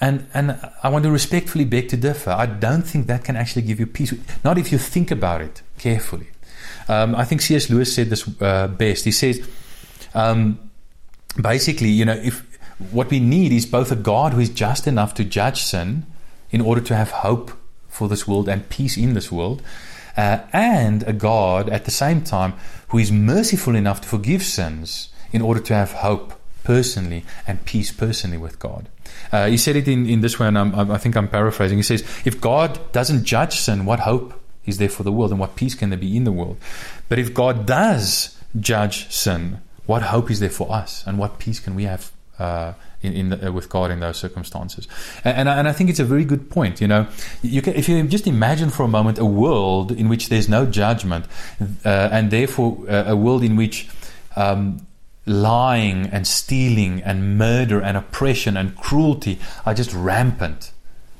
[0.00, 2.30] And, and I want to respectfully beg to differ.
[2.30, 4.12] I don't think that can actually give you peace,
[4.44, 6.26] not if you think about it carefully.
[6.88, 7.70] Um, I think C.S.
[7.70, 9.04] Lewis said this uh, best.
[9.04, 9.46] He says,
[10.14, 10.58] um,
[11.40, 12.44] basically, you know, if
[12.90, 16.06] what we need is both a God who is just enough to judge sin
[16.50, 17.52] in order to have hope
[17.88, 19.62] for this world and peace in this world,
[20.16, 22.54] uh, and a God at the same time
[22.88, 27.92] who is merciful enough to forgive sins in order to have hope personally and peace
[27.92, 28.88] personally with God.
[29.30, 31.78] Uh, he said it in, in this way, and I'm, I think I'm paraphrasing.
[31.78, 35.38] He says, If God doesn't judge sin, what hope is there for the world and
[35.38, 36.56] what peace can there be in the world?
[37.08, 41.60] But if God does judge sin, what hope is there for us and what peace
[41.60, 42.72] can we have uh,
[43.04, 44.88] in, in the, with God in those circumstances?
[45.24, 46.80] And, and I, and, I, think it's a very good point.
[46.80, 47.06] You know,
[47.42, 50.66] you can, if you just imagine for a moment a world in which there's no
[50.66, 51.26] judgment,
[51.84, 53.88] uh, and therefore uh, a world in which
[54.36, 54.86] um,
[55.26, 60.72] lying and stealing and murder and oppression and cruelty are just rampant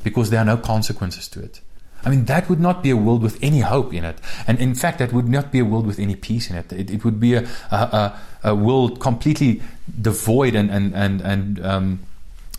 [0.02, 1.60] because there are no consequences to it.
[2.04, 4.18] I mean, that would not be a world with any hope in it.
[4.46, 6.72] And in fact, that would not be a world with any peace in it.
[6.72, 9.62] It, it would be a, a, a, world completely
[10.00, 12.00] devoid and, and, and, and um,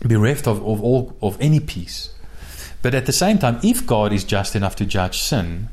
[0.00, 2.10] bereft of, of, all, of any peace.
[2.82, 5.68] But at the same time, if God is just enough to judge sin,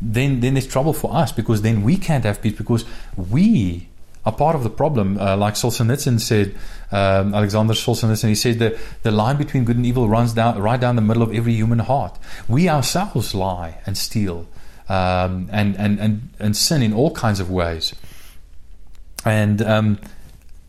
[0.00, 2.84] then, then there's trouble for us because then we can't have peace because
[3.16, 3.87] we
[4.28, 5.18] are part of the problem.
[5.18, 6.54] Uh, like Solzhenitsyn said,
[6.92, 10.78] um, Alexander Solzhenitsyn, he said that the line between good and evil runs down right
[10.78, 12.18] down the middle of every human heart.
[12.46, 14.46] We ourselves lie and steal
[14.88, 17.94] um, and, and, and, and sin in all kinds of ways.
[19.24, 19.98] And um,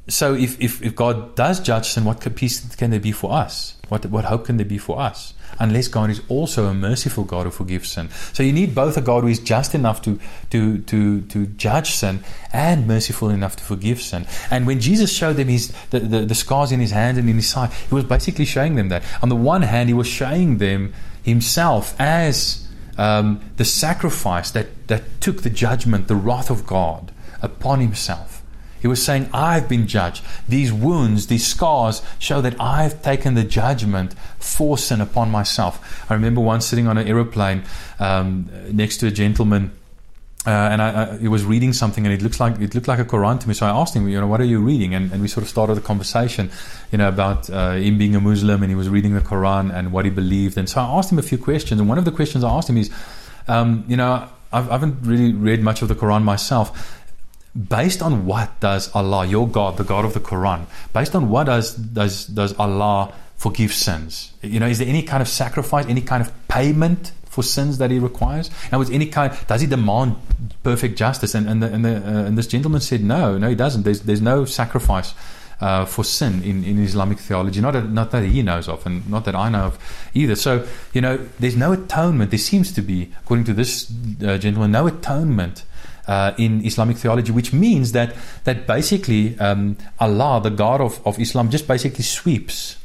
[0.08, 3.76] so, if, if, if God does judge sin, what peace can there be for us?
[3.90, 5.34] What, what hope can there be for us?
[5.60, 8.10] Unless God is also a merciful God who forgives sin.
[8.34, 10.20] So you need both a God who is just enough to,
[10.52, 14.26] to, to, to judge sin and merciful enough to forgive sin.
[14.50, 17.36] And when Jesus showed them his, the, the, the scars in his hand and in
[17.36, 19.04] his side, he was basically showing them that.
[19.22, 20.94] On the one hand, he was showing them
[21.24, 22.68] himself as
[22.98, 28.39] um, the sacrifice that, that took the judgment, the wrath of God upon himself.
[28.82, 30.24] He was saying, I've been judged.
[30.48, 36.06] These wounds, these scars show that I've taken the judgment for sin upon myself.
[36.10, 37.64] I remember once sitting on an aeroplane
[38.00, 39.72] um, next to a gentleman.
[40.48, 43.00] Uh, and I, I, he was reading something, and it looks like it looked like
[43.00, 43.54] a Quran to me.
[43.54, 44.96] So I asked him, you know, what are you reading?
[44.96, 46.50] And, and we sort of started a conversation,
[46.94, 49.92] you know, about uh, him being a Muslim, and he was reading the Quran and
[49.92, 50.58] what he believed.
[50.58, 52.70] And so I asked him a few questions, and one of the questions I asked
[52.70, 52.90] him is,
[53.50, 56.99] um, you know, I've, I haven't really read much of the Quran myself,
[57.68, 61.46] based on what does Allah, your God, the God of the Quran, based on what
[61.46, 64.32] does does does Allah forgive sins?
[64.42, 67.92] You know, is there any kind of sacrifice, any kind of payment for sins that
[67.92, 68.50] He requires?
[68.72, 70.16] And with any kind, does He demand
[70.64, 71.36] perfect justice?
[71.36, 73.84] And and, the, and, the, uh, and this gentleman said, no, no, He doesn't.
[73.84, 75.14] There's there's no sacrifice.
[75.62, 79.06] Uh, for sin in, in Islamic theology, not, a, not that he knows of, and
[79.10, 80.36] not that I know of either.
[80.36, 82.32] So, you know, there's no atonement.
[82.32, 83.92] There seems to be, according to this
[84.26, 85.66] uh, gentleman, no atonement
[86.10, 91.20] uh, in Islamic theology, which means that that basically um, Allah, the God of, of
[91.20, 92.78] Islam, just basically sweeps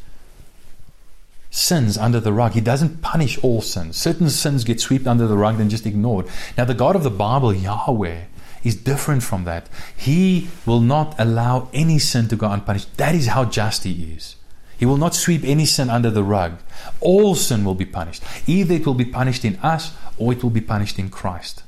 [1.51, 2.53] sins under the rug.
[2.53, 3.97] He doesn't punish all sins.
[3.97, 6.27] Certain sins get swept under the rug and just ignored.
[6.59, 8.25] Now, the God of the Bible, Yahweh,
[8.65, 9.69] is different from that.
[9.97, 12.97] He will not allow any sin to go unpunished.
[12.97, 14.37] That is how just He is.
[14.77, 16.59] He will not sweep any sin under the rug.
[17.01, 18.23] All sin will be punished.
[18.47, 21.63] Either it will be punished in us or it will be punished in Christ.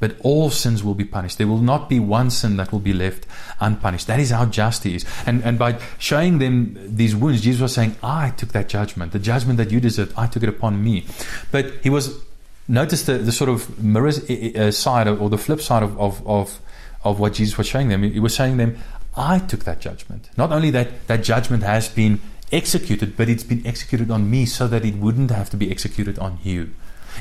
[0.00, 1.38] But all sins will be punished.
[1.38, 3.26] There will not be one sin that will be left
[3.60, 4.06] unpunished.
[4.06, 5.04] That is how just He is.
[5.26, 9.12] And, and by showing them these wounds, Jesus was saying, I took that judgment.
[9.12, 11.04] The judgment that you deserved, I took it upon me.
[11.52, 12.18] But He was,
[12.66, 16.60] notice the, the sort of mirror uh, side or the flip side of, of, of,
[17.04, 18.02] of what Jesus was showing them.
[18.02, 18.78] He was saying them,
[19.16, 20.30] I took that judgment.
[20.36, 22.20] Not only that, that judgment has been
[22.52, 26.18] executed, but it's been executed on me so that it wouldn't have to be executed
[26.18, 26.70] on you.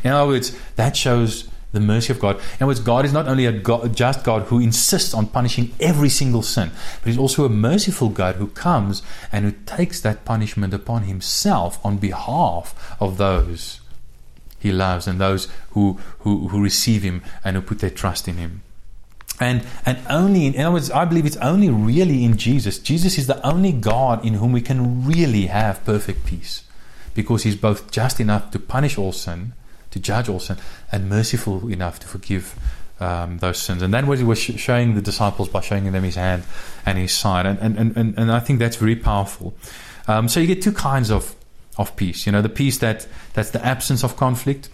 [0.03, 2.37] In other words, that shows the mercy of God.
[2.37, 5.73] In other words, God is not only a God, just God who insists on punishing
[5.79, 10.25] every single sin, but He's also a merciful God who comes and who takes that
[10.25, 13.81] punishment upon Himself on behalf of those
[14.59, 18.37] He loves and those who, who, who receive Him and who put their trust in
[18.37, 18.63] Him.
[19.39, 22.77] And, and only, in, in other words, I believe it's only really in Jesus.
[22.79, 26.63] Jesus is the only God in whom we can really have perfect peace
[27.13, 29.53] because He's both just enough to punish all sin
[29.91, 30.57] to judge all sin,
[30.91, 32.55] and merciful enough to forgive
[32.99, 33.81] um, those sins.
[33.81, 36.43] And then what he was showing the disciples by showing them his hand
[36.85, 37.45] and his side.
[37.45, 39.53] And, and, and, and I think that's very powerful.
[40.07, 41.35] Um, so you get two kinds of,
[41.77, 42.25] of peace.
[42.25, 44.69] You know, the peace that, that's the absence of conflict.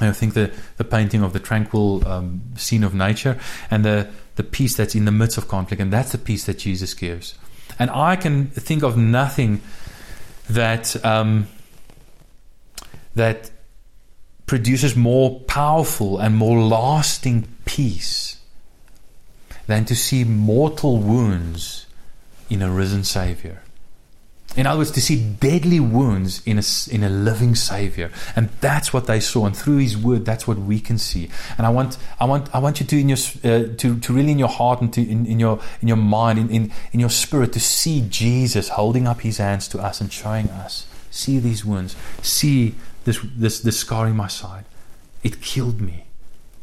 [0.00, 3.36] I think the, the painting of the tranquil um, scene of nature
[3.68, 5.82] and the, the peace that's in the midst of conflict.
[5.82, 7.34] And that's the peace that Jesus gives.
[7.80, 9.60] And I can think of nothing
[10.48, 11.48] that um,
[13.14, 13.50] that
[14.48, 18.40] produces more powerful and more lasting peace
[19.68, 21.86] than to see mortal wounds
[22.50, 23.62] in a risen Savior.
[24.56, 28.10] In other words, to see deadly wounds in a, in a living Savior.
[28.34, 29.46] And that's what they saw.
[29.46, 31.28] And through His Word, that's what we can see.
[31.58, 34.32] And I want, I want, I want you to, in your, uh, to, to really
[34.32, 37.10] in your heart and to, in, in your, in your mind, in, in, in your
[37.10, 41.64] spirit, to see Jesus holding up His hands to us and showing us, see these
[41.64, 42.74] wounds, see
[43.08, 44.66] this, this, this scar in my side.
[45.22, 46.04] It killed me,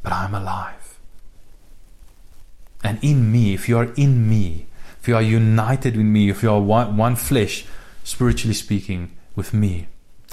[0.04, 1.00] but I'm alive.
[2.84, 4.68] And in me, if you are in me,
[5.02, 7.66] if you are united with me, if you are one, one flesh,
[8.04, 9.88] spiritually speaking, with me,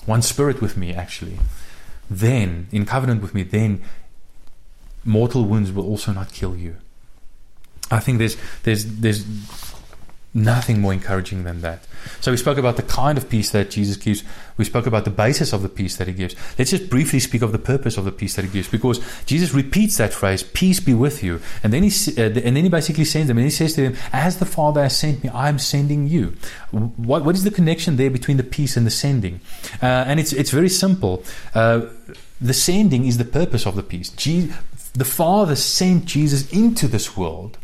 [0.05, 1.38] one spirit with me, actually,
[2.11, 3.83] then, in covenant with me, then
[5.03, 6.77] mortal wounds will also not kill you.
[7.90, 9.25] I think there's there's there's
[10.35, 11.87] Nothing more encouraging than that.
[12.23, 14.25] So we spoke about the kind of peace that Jesus gives.
[14.57, 16.35] We spoke about the basis of the peace that he gives.
[16.59, 19.53] Let's just briefly speak of the purpose of the peace that he gives, because Jesus
[19.53, 23.05] repeats that phrase, "Peace be with you," and then he uh, and then he basically
[23.05, 25.59] sends them, and he says to them, "As the Father has sent me, I am
[25.59, 26.33] sending you."
[26.71, 29.40] What what is the connection there between the peace and the sending?
[29.83, 31.25] Uh, and it's it's very simple.
[31.55, 31.83] Uh,
[32.40, 34.09] the sending is the purpose of the peace.
[34.09, 34.51] Je-
[34.95, 37.59] the Father sent Jesus into this world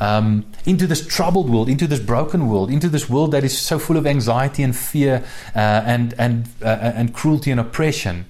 [0.00, 3.78] um, into this troubled world, into this broken world, into this world that is so
[3.78, 8.26] full of anxiety and fear uh, and and uh, and cruelty and oppression.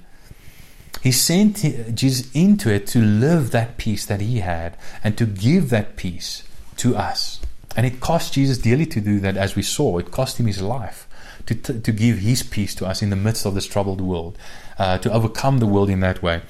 [1.02, 1.56] He sent
[1.94, 6.44] Jesus into it to live that peace that he had and to give that peace
[6.78, 7.40] to us.
[7.76, 9.98] And it cost Jesus dearly to do that, as we saw.
[9.98, 11.06] It cost him his life
[11.46, 14.38] to, to, to give his peace to us in the midst of this troubled world,
[14.78, 16.40] uh, to overcome the world in that way.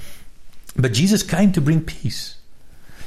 [0.77, 2.34] But Jesus came to bring peace.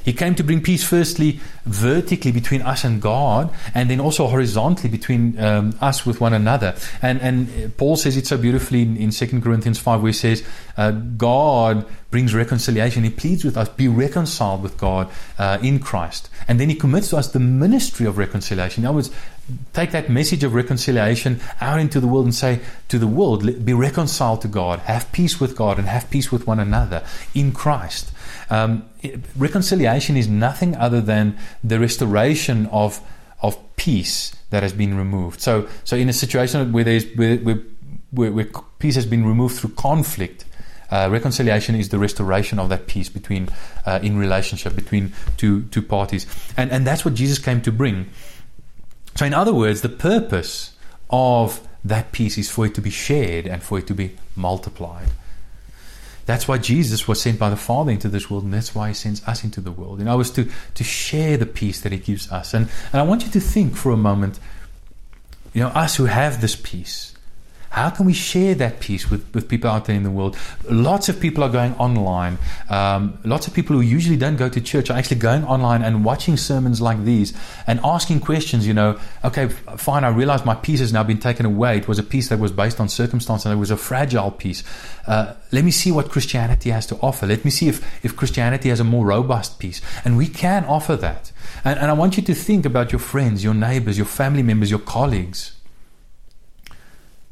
[0.03, 4.89] He came to bring peace, firstly, vertically between us and God, and then also horizontally
[4.89, 6.75] between um, us with one another.
[7.01, 10.43] And, and Paul says it so beautifully in, in 2 Corinthians 5, where he says,
[10.77, 13.03] uh, God brings reconciliation.
[13.03, 16.29] He pleads with us, be reconciled with God uh, in Christ.
[16.47, 18.83] And then he commits to us the ministry of reconciliation.
[18.83, 19.11] In other words,
[19.73, 23.73] take that message of reconciliation out into the world and say to the world, be
[23.73, 28.11] reconciled to God, have peace with God, and have peace with one another in Christ.
[28.49, 28.89] Um,
[29.35, 33.01] reconciliation is nothing other than the restoration of
[33.41, 35.41] of peace that has been removed.
[35.41, 38.45] So, so in a situation where there's where, where, where
[38.79, 40.45] peace has been removed through conflict,
[40.89, 43.49] uh, reconciliation is the restoration of that peace between
[43.85, 48.09] uh, in relationship between two two parties, and and that's what Jesus came to bring.
[49.15, 50.73] So, in other words, the purpose
[51.09, 55.09] of that peace is for it to be shared and for it to be multiplied.
[56.27, 58.93] That's why Jesus was sent by the Father into this world, and that's why He
[58.93, 59.99] sends us into the world.
[59.99, 62.53] And I was to, to share the peace that He gives us.
[62.53, 64.37] And, and I want you to think for a moment,
[65.53, 67.15] you know, us who have this peace,
[67.69, 70.37] how can we share that peace with, with people out there in the world?
[70.69, 72.37] Lots of people are going online.
[72.69, 76.05] Um, lots of people who usually don't go to church are actually going online and
[76.05, 77.33] watching sermons like these
[77.67, 78.65] and asking questions.
[78.65, 81.77] You know, okay, fine, I realize my peace has now been taken away.
[81.77, 84.63] It was a peace that was based on circumstance and it was a fragile peace.
[85.05, 87.25] Uh, let me see what Christianity has to offer.
[87.25, 89.81] Let me see if, if Christianity has a more robust peace.
[90.05, 91.31] And we can offer that.
[91.63, 94.69] And, and I want you to think about your friends, your neighbors, your family members,
[94.69, 95.56] your colleagues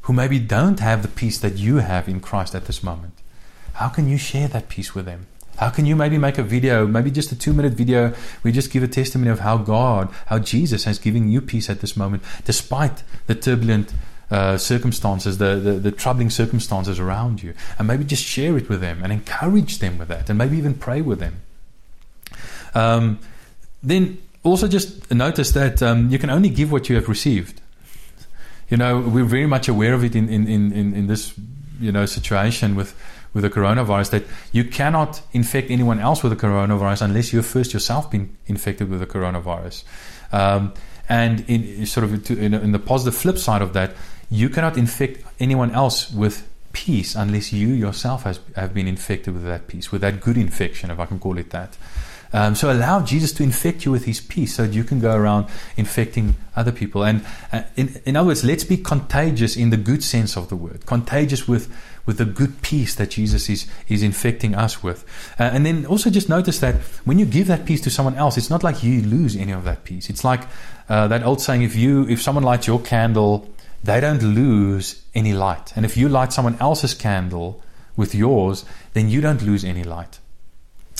[0.06, 3.12] who maybe don't have the peace that you have in Christ at this moment.
[3.74, 5.26] How can you share that peace with them?
[5.56, 8.52] How can you maybe make a video, maybe just a two minute video, where we
[8.52, 11.96] just give a testimony of how God, how Jesus has given you peace at this
[11.96, 13.94] moment, despite the turbulent
[14.30, 17.54] uh, circumstances, the, the, the, troubling circumstances around you.
[17.76, 20.74] And maybe just share it with them and encourage them with that, and maybe even
[20.74, 21.40] pray with them.
[22.76, 23.18] Um,
[23.82, 27.60] then also just notice that um, you can only give what you have received
[28.68, 31.34] you know, we're very much aware of it in, in, in, in this,
[31.80, 32.94] you know, situation with,
[33.32, 37.72] with the coronavirus that you cannot infect anyone else with the coronavirus unless you've first
[37.72, 39.84] yourself been infected with the coronavirus.
[40.32, 40.74] Um,
[41.08, 43.94] and in sort of in, in the positive flip side of that,
[44.30, 49.44] you cannot infect anyone else with peace unless you yourself has, have been infected with
[49.44, 51.76] that peace, with that good infection, if I can call it that.
[52.36, 55.16] Um, so allow Jesus to infect you with his peace so that you can go
[55.16, 55.46] around
[55.78, 57.02] infecting other people.
[57.02, 60.54] And uh, in, in other words, let's be contagious in the good sense of the
[60.54, 65.02] word, contagious with, with the good peace that Jesus is, is infecting us with.
[65.40, 66.74] Uh, and then also just notice that
[67.06, 69.64] when you give that peace to someone else, it's not like you lose any of
[69.64, 70.10] that peace.
[70.10, 70.42] It's like
[70.90, 73.48] uh, that old saying, if you, if someone lights your candle,
[73.82, 75.74] they don't lose any light.
[75.74, 77.62] And if you light someone else's candle
[77.96, 80.18] with yours, then you don't lose any light.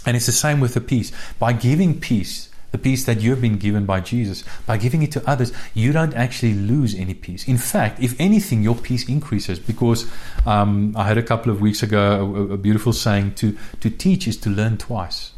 [0.07, 1.12] And it's the same with the peace.
[1.38, 5.28] By giving peace, the peace that you've been given by Jesus, by giving it to
[5.28, 7.46] others, you don't actually lose any peace.
[7.46, 10.11] In fact, if anything, your peace increases because
[10.46, 14.26] um, I heard a couple of weeks ago a, a beautiful saying to, to teach
[14.26, 15.32] is to learn twice.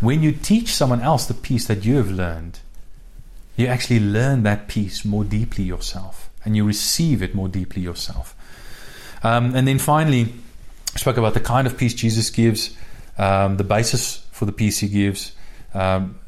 [0.00, 2.60] When you teach someone else the peace that you have learned,
[3.56, 8.34] you actually learn that peace more deeply yourself and you receive it more deeply yourself.
[9.22, 10.32] Um, and then finally,
[10.94, 12.76] I spoke about the kind of peace Jesus gives,
[13.18, 15.32] um, the basis for the peace he gives,
[15.74, 16.18] um,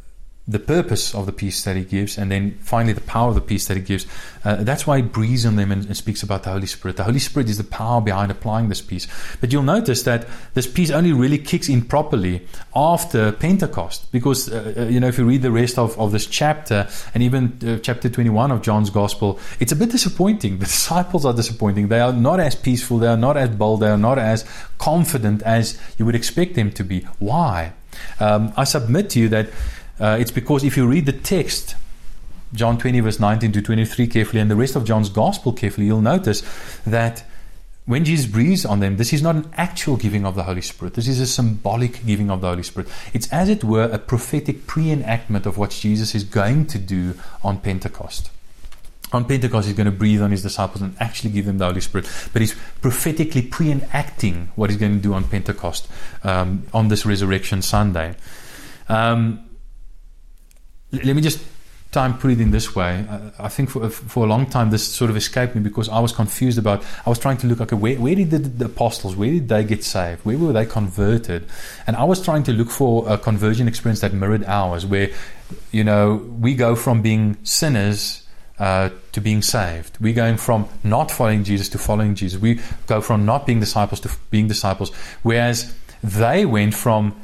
[0.50, 3.40] the purpose of the peace that he gives, and then finally the power of the
[3.40, 4.04] peace that he gives.
[4.44, 6.96] Uh, that's why he breathes on them and, and, speaks about the Holy Spirit.
[6.96, 9.06] The Holy Spirit is the power behind applying this peace.
[9.40, 14.74] But you'll notice that this peace only really kicks in properly after Pentecost, because uh,
[14.76, 17.78] uh you know if you read the rest of, of this chapter and even uh,
[17.78, 20.58] chapter 21 of John's Gospel, it's a bit disappointing.
[20.58, 21.88] The disciples are disappointing.
[21.88, 22.98] They are not as peaceful.
[22.98, 23.80] They are not as bold.
[23.80, 24.44] They are not as
[24.78, 27.00] confident as you would expect them to be.
[27.20, 27.72] Why?
[28.18, 29.48] Um, I submit to you that
[30.00, 31.76] uh, it's because if you read the text,
[32.52, 36.00] John 20, verse 19 to 23, carefully, and the rest of John's gospel carefully, you'll
[36.00, 36.42] notice
[36.86, 37.24] that
[37.86, 40.94] when Jesus breathes on them, this is not an actual giving of the Holy Spirit.
[40.94, 42.88] This is a symbolic giving of the Holy Spirit.
[43.12, 47.14] It's as it were a prophetic pre enactment of what Jesus is going to do
[47.42, 48.30] on Pentecost.
[49.12, 51.80] On Pentecost, he's going to breathe on his disciples and actually give them the Holy
[51.80, 52.08] Spirit.
[52.32, 55.88] But he's prophetically pre enacting what he's going to do on Pentecost
[56.22, 58.14] um, on this resurrection Sunday.
[58.88, 59.49] Um,
[60.92, 61.40] let me just
[61.92, 63.04] try and put it in this way.
[63.08, 65.98] I, I, think for for a long time this sort of escaped me because I
[65.98, 66.84] was confused about.
[67.04, 69.64] I was trying to look okay, where where did the, the, apostles, where did they
[69.64, 71.46] get saved, where were they converted,
[71.86, 75.10] and I was trying to look for a conversion experience that mirrored ours, where
[75.72, 78.26] you know we go from being sinners.
[78.58, 79.96] Uh, to being saved.
[80.02, 82.38] We're going from not following Jesus to following Jesus.
[82.38, 84.92] We go from not being disciples to being disciples.
[85.22, 87.18] Whereas they went from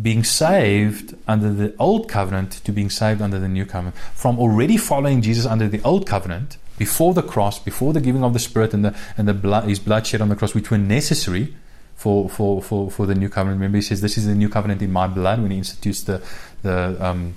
[0.00, 3.96] being saved under the old covenant to being saved under the new covenant.
[4.14, 8.34] From already following Jesus under the old covenant, before the cross, before the giving of
[8.34, 10.78] the Spirit and the and the blood, his blood shed on the cross, which were
[10.78, 11.54] necessary
[11.94, 13.58] for, for, for, for the new covenant.
[13.58, 16.22] Remember, he says, "This is the new covenant in my blood." When he institutes the
[16.62, 17.34] the um,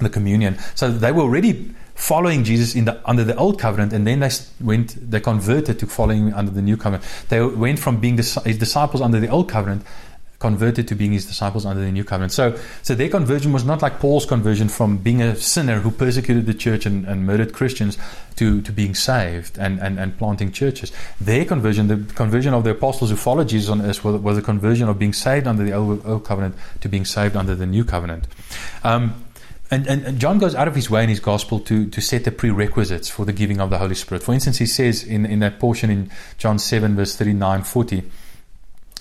[0.00, 4.06] the communion, so they were already following Jesus in the under the old covenant, and
[4.06, 4.30] then they
[4.60, 7.04] went they converted to following under the new covenant.
[7.30, 9.86] They went from being disciples under the old covenant
[10.44, 12.30] converted to being his disciples under the new covenant.
[12.30, 16.44] So, so their conversion was not like Paul's conversion from being a sinner who persecuted
[16.44, 17.96] the church and, and murdered Christians
[18.36, 20.92] to, to being saved and, and, and planting churches.
[21.18, 24.42] Their conversion, the conversion of the apostles who followed Jesus on earth, was, was a
[24.42, 27.82] conversion of being saved under the old, old covenant to being saved under the new
[27.82, 28.26] covenant.
[28.82, 29.24] Um,
[29.70, 32.30] and, and, John goes out of his way in his gospel to, to set the
[32.30, 34.22] prerequisites for the giving of the Holy Spirit.
[34.22, 38.02] For instance, he says in, in that portion in John 7, verse 39 40,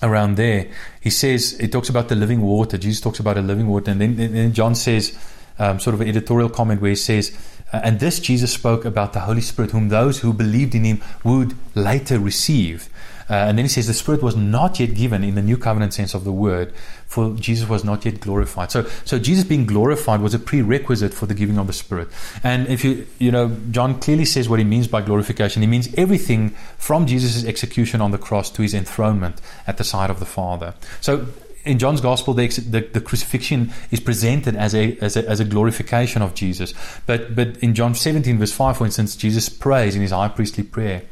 [0.03, 0.67] around there,
[1.01, 2.77] he says, he talks about the living water.
[2.77, 3.91] Jesus talks about a living water.
[3.91, 5.17] And then, and then John says,
[5.57, 7.35] um, sort of an editorial comment where he says,
[7.83, 11.55] and this Jesus spoke about the Holy Spirit, whom those who believed in him would
[11.75, 12.89] later receive.
[13.29, 15.93] Uh, and then he says the Spirit was not yet given in the new covenant
[15.93, 16.73] sense of the word,
[17.07, 18.71] for Jesus was not yet glorified.
[18.71, 22.09] So, so Jesus being glorified was a prerequisite for the giving of the Spirit.
[22.43, 25.61] And if you, you know, John clearly says what he means by glorification.
[25.61, 30.09] He means everything from Jesus' execution on the cross to his enthronement at the side
[30.09, 30.73] of the Father.
[30.99, 31.27] So
[31.65, 35.45] in John's gospel, the, the, the, crucifixion is presented as a, as a, as a
[35.45, 36.73] glorification of Jesus.
[37.05, 40.63] But but in John 17 verse 5, for instance, Jesus prays in his high priestly
[40.63, 41.03] prayer.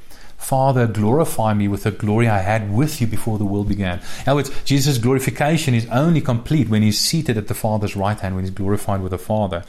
[0.42, 4.00] Father, glorify me with the glory I had with you before the world began.
[4.00, 8.20] In other words, Jesus' glorification is only complete when he's seated at the Father's right
[8.20, 9.64] hand, when he's glorified with the Father.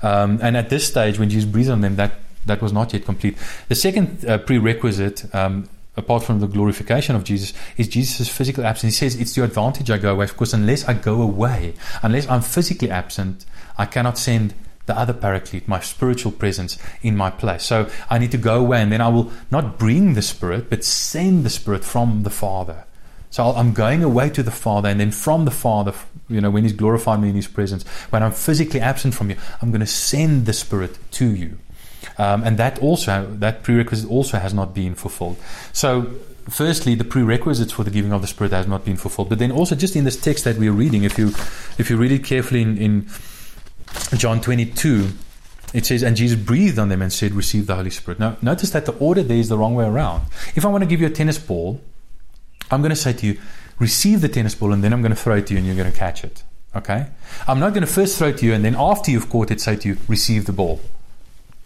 [0.00, 2.12] Um, and at this stage, when Jesus breathes on them, that,
[2.46, 3.36] that was not yet complete.
[3.68, 8.98] The second uh, prerequisite, um, apart from the glorification of Jesus, is Jesus' physical absence.
[8.98, 12.42] He says, It's the advantage I go away, because unless I go away, unless I'm
[12.42, 13.44] physically absent,
[13.76, 14.54] I cannot send
[14.86, 17.62] the other paraclete, my spiritual presence in my place.
[17.62, 20.84] So I need to go away and then I will not bring the Spirit, but
[20.84, 22.84] send the Spirit from the Father.
[23.30, 25.94] So I'm going away to the Father, and then from the Father,
[26.28, 29.36] you know, when He's glorified me in His presence, when I'm physically absent from you,
[29.62, 31.58] I'm going to send the Spirit to you.
[32.18, 35.36] Um, and that also, that prerequisite also has not been fulfilled.
[35.72, 36.14] So
[36.48, 39.28] firstly, the prerequisites for the giving of the Spirit has not been fulfilled.
[39.28, 41.28] But then also, just in this text that we're reading, if you
[41.78, 43.06] if you read it carefully in, in
[44.16, 45.10] John 22,
[45.74, 48.18] it says, And Jesus breathed on them and said, Receive the Holy Spirit.
[48.18, 50.24] Now, notice that the order there is the wrong way around.
[50.54, 51.80] If I want to give you a tennis ball,
[52.70, 53.38] I'm going to say to you,
[53.78, 55.76] Receive the tennis ball, and then I'm going to throw it to you, and you're
[55.76, 56.42] going to catch it.
[56.76, 57.06] Okay?
[57.48, 59.60] I'm not going to first throw it to you, and then after you've caught it,
[59.60, 60.80] say to you, Receive the ball.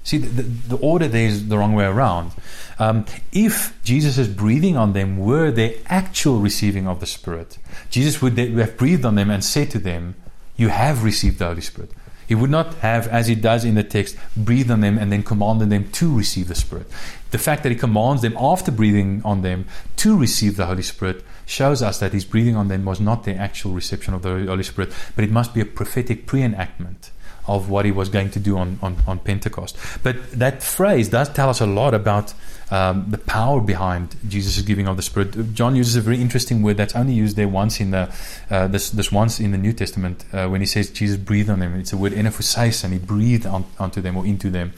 [0.07, 2.31] See, the, the, order there is the wrong way around.
[2.79, 7.59] Um, if Jesus' breathing on them were their actual receiving of the Spirit,
[7.91, 10.15] Jesus would have breathed on them and said to them,
[10.57, 11.91] You have received the Holy Spirit.
[12.25, 15.25] He would not have, as he does in the text, breathed on them and then
[15.25, 16.87] commanded them to receive the Spirit.
[17.33, 21.25] The fact that he commands them after breathing on them to receive the Holy Spirit
[21.47, 24.63] shows us that his breathing on them was not the actual reception of the Holy
[24.63, 27.11] Spirit, but it must be a prophetic pre enactment
[27.47, 29.77] of what he was going to do on, on, on Pentecost.
[30.03, 32.35] But that phrase does tell us a lot about
[32.71, 35.55] um, the power behind Jesus' giving of the Spirit.
[35.55, 38.13] John uses a very interesting word that's only used there once in the
[38.51, 41.61] uh, this this once in the New Testament uh, when he says Jesus breathed on
[41.61, 41.79] them.
[41.79, 44.73] It's a word enephusis, and he breathed on, onto them or into them.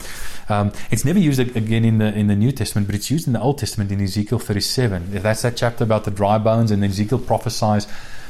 [0.49, 3.33] Um, it's never used again in the in the New Testament, but it's used in
[3.33, 5.11] the Old Testament in Ezekiel 37.
[5.11, 7.87] That's that chapter about the dry bones, and then Ezekiel prophesies.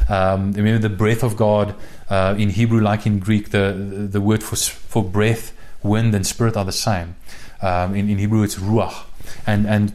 [0.10, 1.76] Um, remember the breath of God
[2.10, 5.54] uh, in Hebrew, like in Greek, the the word for for breath,
[5.84, 7.16] wind, and spirit are the same.
[7.62, 9.06] Um, in, in Hebrew, it's ruach
[9.46, 9.94] and and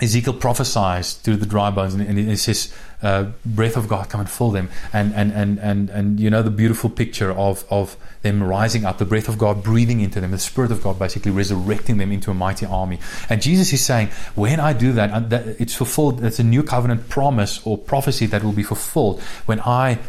[0.00, 4.20] Ezekiel prophesies to the dry bones, and, and it says, uh, "Breath of God, come
[4.20, 7.96] and fill them." And and and and and you know the beautiful picture of of
[8.24, 11.30] them rising up, the breath of God breathing into them, the Spirit of God basically
[11.30, 12.98] resurrecting them into a mighty army.
[13.28, 16.24] And Jesus is saying, when I do that, uh, it's fulfilled.
[16.24, 20.00] It's a new covenant promise or prophecy that will be fulfilled when I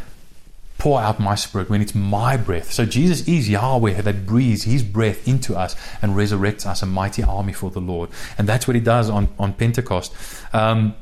[0.77, 2.71] pour out my spirit, when it's my breath.
[2.71, 7.23] So Jesus is Yahweh that breathes his breath into us and resurrects us a mighty
[7.23, 8.09] army for the Lord.
[8.37, 10.13] And that's what he does on, on Pentecost.
[10.53, 10.95] Um,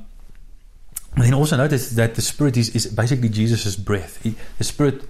[1.15, 4.21] and then also notice that the Spirit is, is basically Jesus' breath.
[4.23, 5.03] He, the Spirit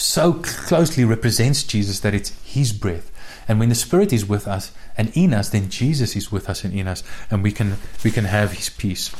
[0.00, 3.10] so closely represents Jesus that it's His breath.
[3.46, 6.64] And when the Spirit is with us and in us, then Jesus is with us
[6.64, 9.14] and in us, and we can we can have His peace.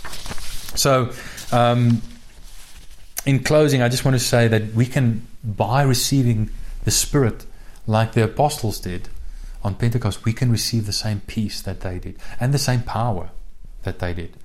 [0.75, 1.13] So
[1.53, 2.01] um,
[3.27, 6.51] in closing, I just want to say that we can, by receiving
[6.85, 7.45] the Spirit
[7.87, 9.09] like the apostles did
[9.63, 13.31] on Pentecost, we can receive the same peace that they did and the same power
[13.83, 14.37] that they did.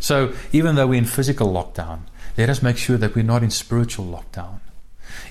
[0.00, 2.02] So, even though we're in physical lockdown,
[2.38, 4.60] let us make sure that we're not in spiritual lockdown.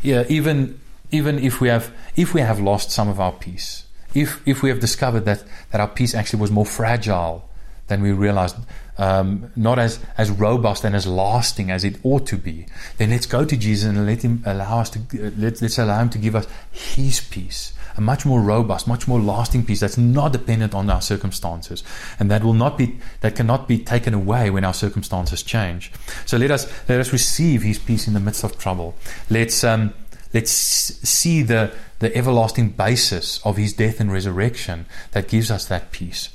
[0.01, 0.79] Yeah, even
[1.11, 4.69] even if we have if we have lost some of our peace, if if we
[4.69, 7.49] have discovered that that our peace actually was more fragile
[7.87, 8.55] than we realized,
[9.01, 13.25] um, not as, as robust and as lasting as it ought to be, then let's
[13.25, 16.19] go to Jesus and let Him allow us to uh, let, let's allow Him to
[16.19, 20.75] give us His peace, a much more robust, much more lasting peace that's not dependent
[20.75, 21.83] on our circumstances,
[22.19, 25.91] and that will not be that cannot be taken away when our circumstances change.
[26.27, 28.93] So let us let us receive His peace in the midst of trouble.
[29.31, 29.95] Let's um,
[30.31, 35.91] let's see the the everlasting basis of His death and resurrection that gives us that
[35.91, 36.29] peace.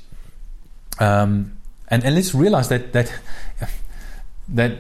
[0.99, 1.56] Um,
[1.89, 3.13] and, and let's realize that, that,
[4.49, 4.79] that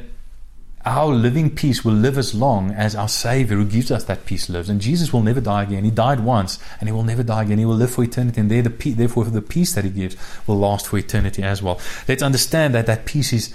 [0.86, 4.48] our living peace will live as long as our Savior who gives us that peace
[4.48, 4.68] lives.
[4.68, 5.84] And Jesus will never die again.
[5.84, 7.58] He died once and he will never die again.
[7.58, 8.40] He will live for eternity.
[8.40, 11.80] And the therefore, the peace that he gives will last for eternity as well.
[12.06, 13.52] Let's understand that that peace is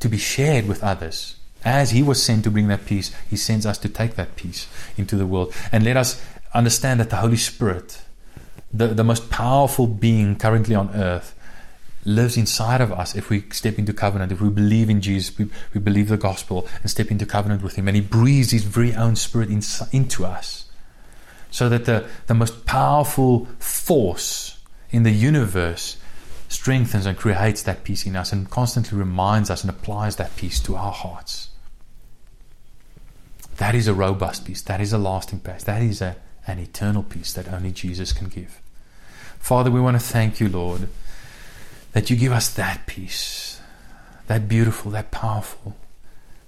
[0.00, 1.36] to be shared with others.
[1.64, 4.66] As he was sent to bring that peace, he sends us to take that peace
[4.96, 5.54] into the world.
[5.70, 6.20] And let us
[6.54, 8.02] understand that the Holy Spirit,
[8.74, 11.36] the, the most powerful being currently on earth,
[12.04, 15.48] lives inside of us if we step into covenant, if we believe in Jesus, we,
[15.72, 17.88] we believe the gospel and step into covenant with Him.
[17.88, 20.66] And He breathes His very own Spirit in, into us.
[21.50, 24.58] So that the, the most powerful force
[24.90, 25.98] in the universe
[26.48, 30.60] strengthens and creates that peace in us and constantly reminds us and applies that peace
[30.60, 31.50] to our hearts.
[33.58, 34.62] That is a robust peace.
[34.62, 35.62] That is a lasting peace.
[35.64, 38.60] That is a, an eternal peace that only Jesus can give.
[39.38, 40.88] Father, we want to thank you, Lord
[41.92, 43.60] that you give us that peace,
[44.26, 45.76] that beautiful, that powerful,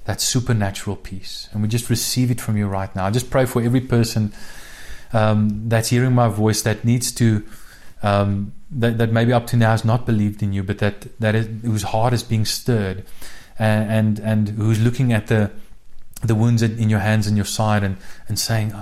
[0.04, 1.48] that supernatural peace.
[1.52, 3.06] And we just receive it from you right now.
[3.06, 4.32] I just pray for every person
[5.12, 7.44] um, that's hearing my voice that needs to,
[8.02, 11.34] um, that, that maybe up to now has not believed in you, but that, that
[11.34, 13.04] is, whose heart is being stirred
[13.58, 15.50] and, and, and who's looking at the,
[16.22, 17.96] the wounds in your hands and your side and,
[18.28, 18.72] and saying,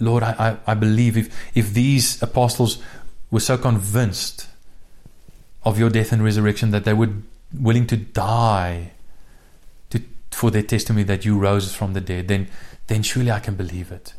[0.00, 2.82] Lord, I, I, I believe if, if these apostles
[3.30, 4.48] were so convinced
[5.64, 7.10] of your death and resurrection that they were
[7.52, 8.92] willing to die
[9.90, 12.48] to, for their testimony that you rose from the dead, then,
[12.86, 14.14] then surely I can believe it.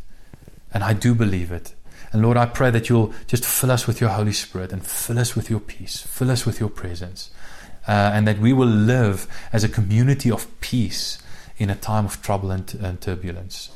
[0.73, 1.73] And I do believe it.
[2.11, 5.17] And Lord, I pray that you'll just fill us with your Holy Spirit and fill
[5.17, 7.31] us with your peace, fill us with your presence,
[7.87, 11.19] uh, and that we will live as a community of peace
[11.57, 13.71] in a time of trouble and, and turbulence.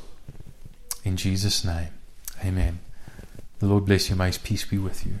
[1.02, 1.88] In Jesus' name,
[2.44, 2.80] amen.
[3.58, 4.16] The Lord bless you.
[4.16, 5.20] May his peace be with you.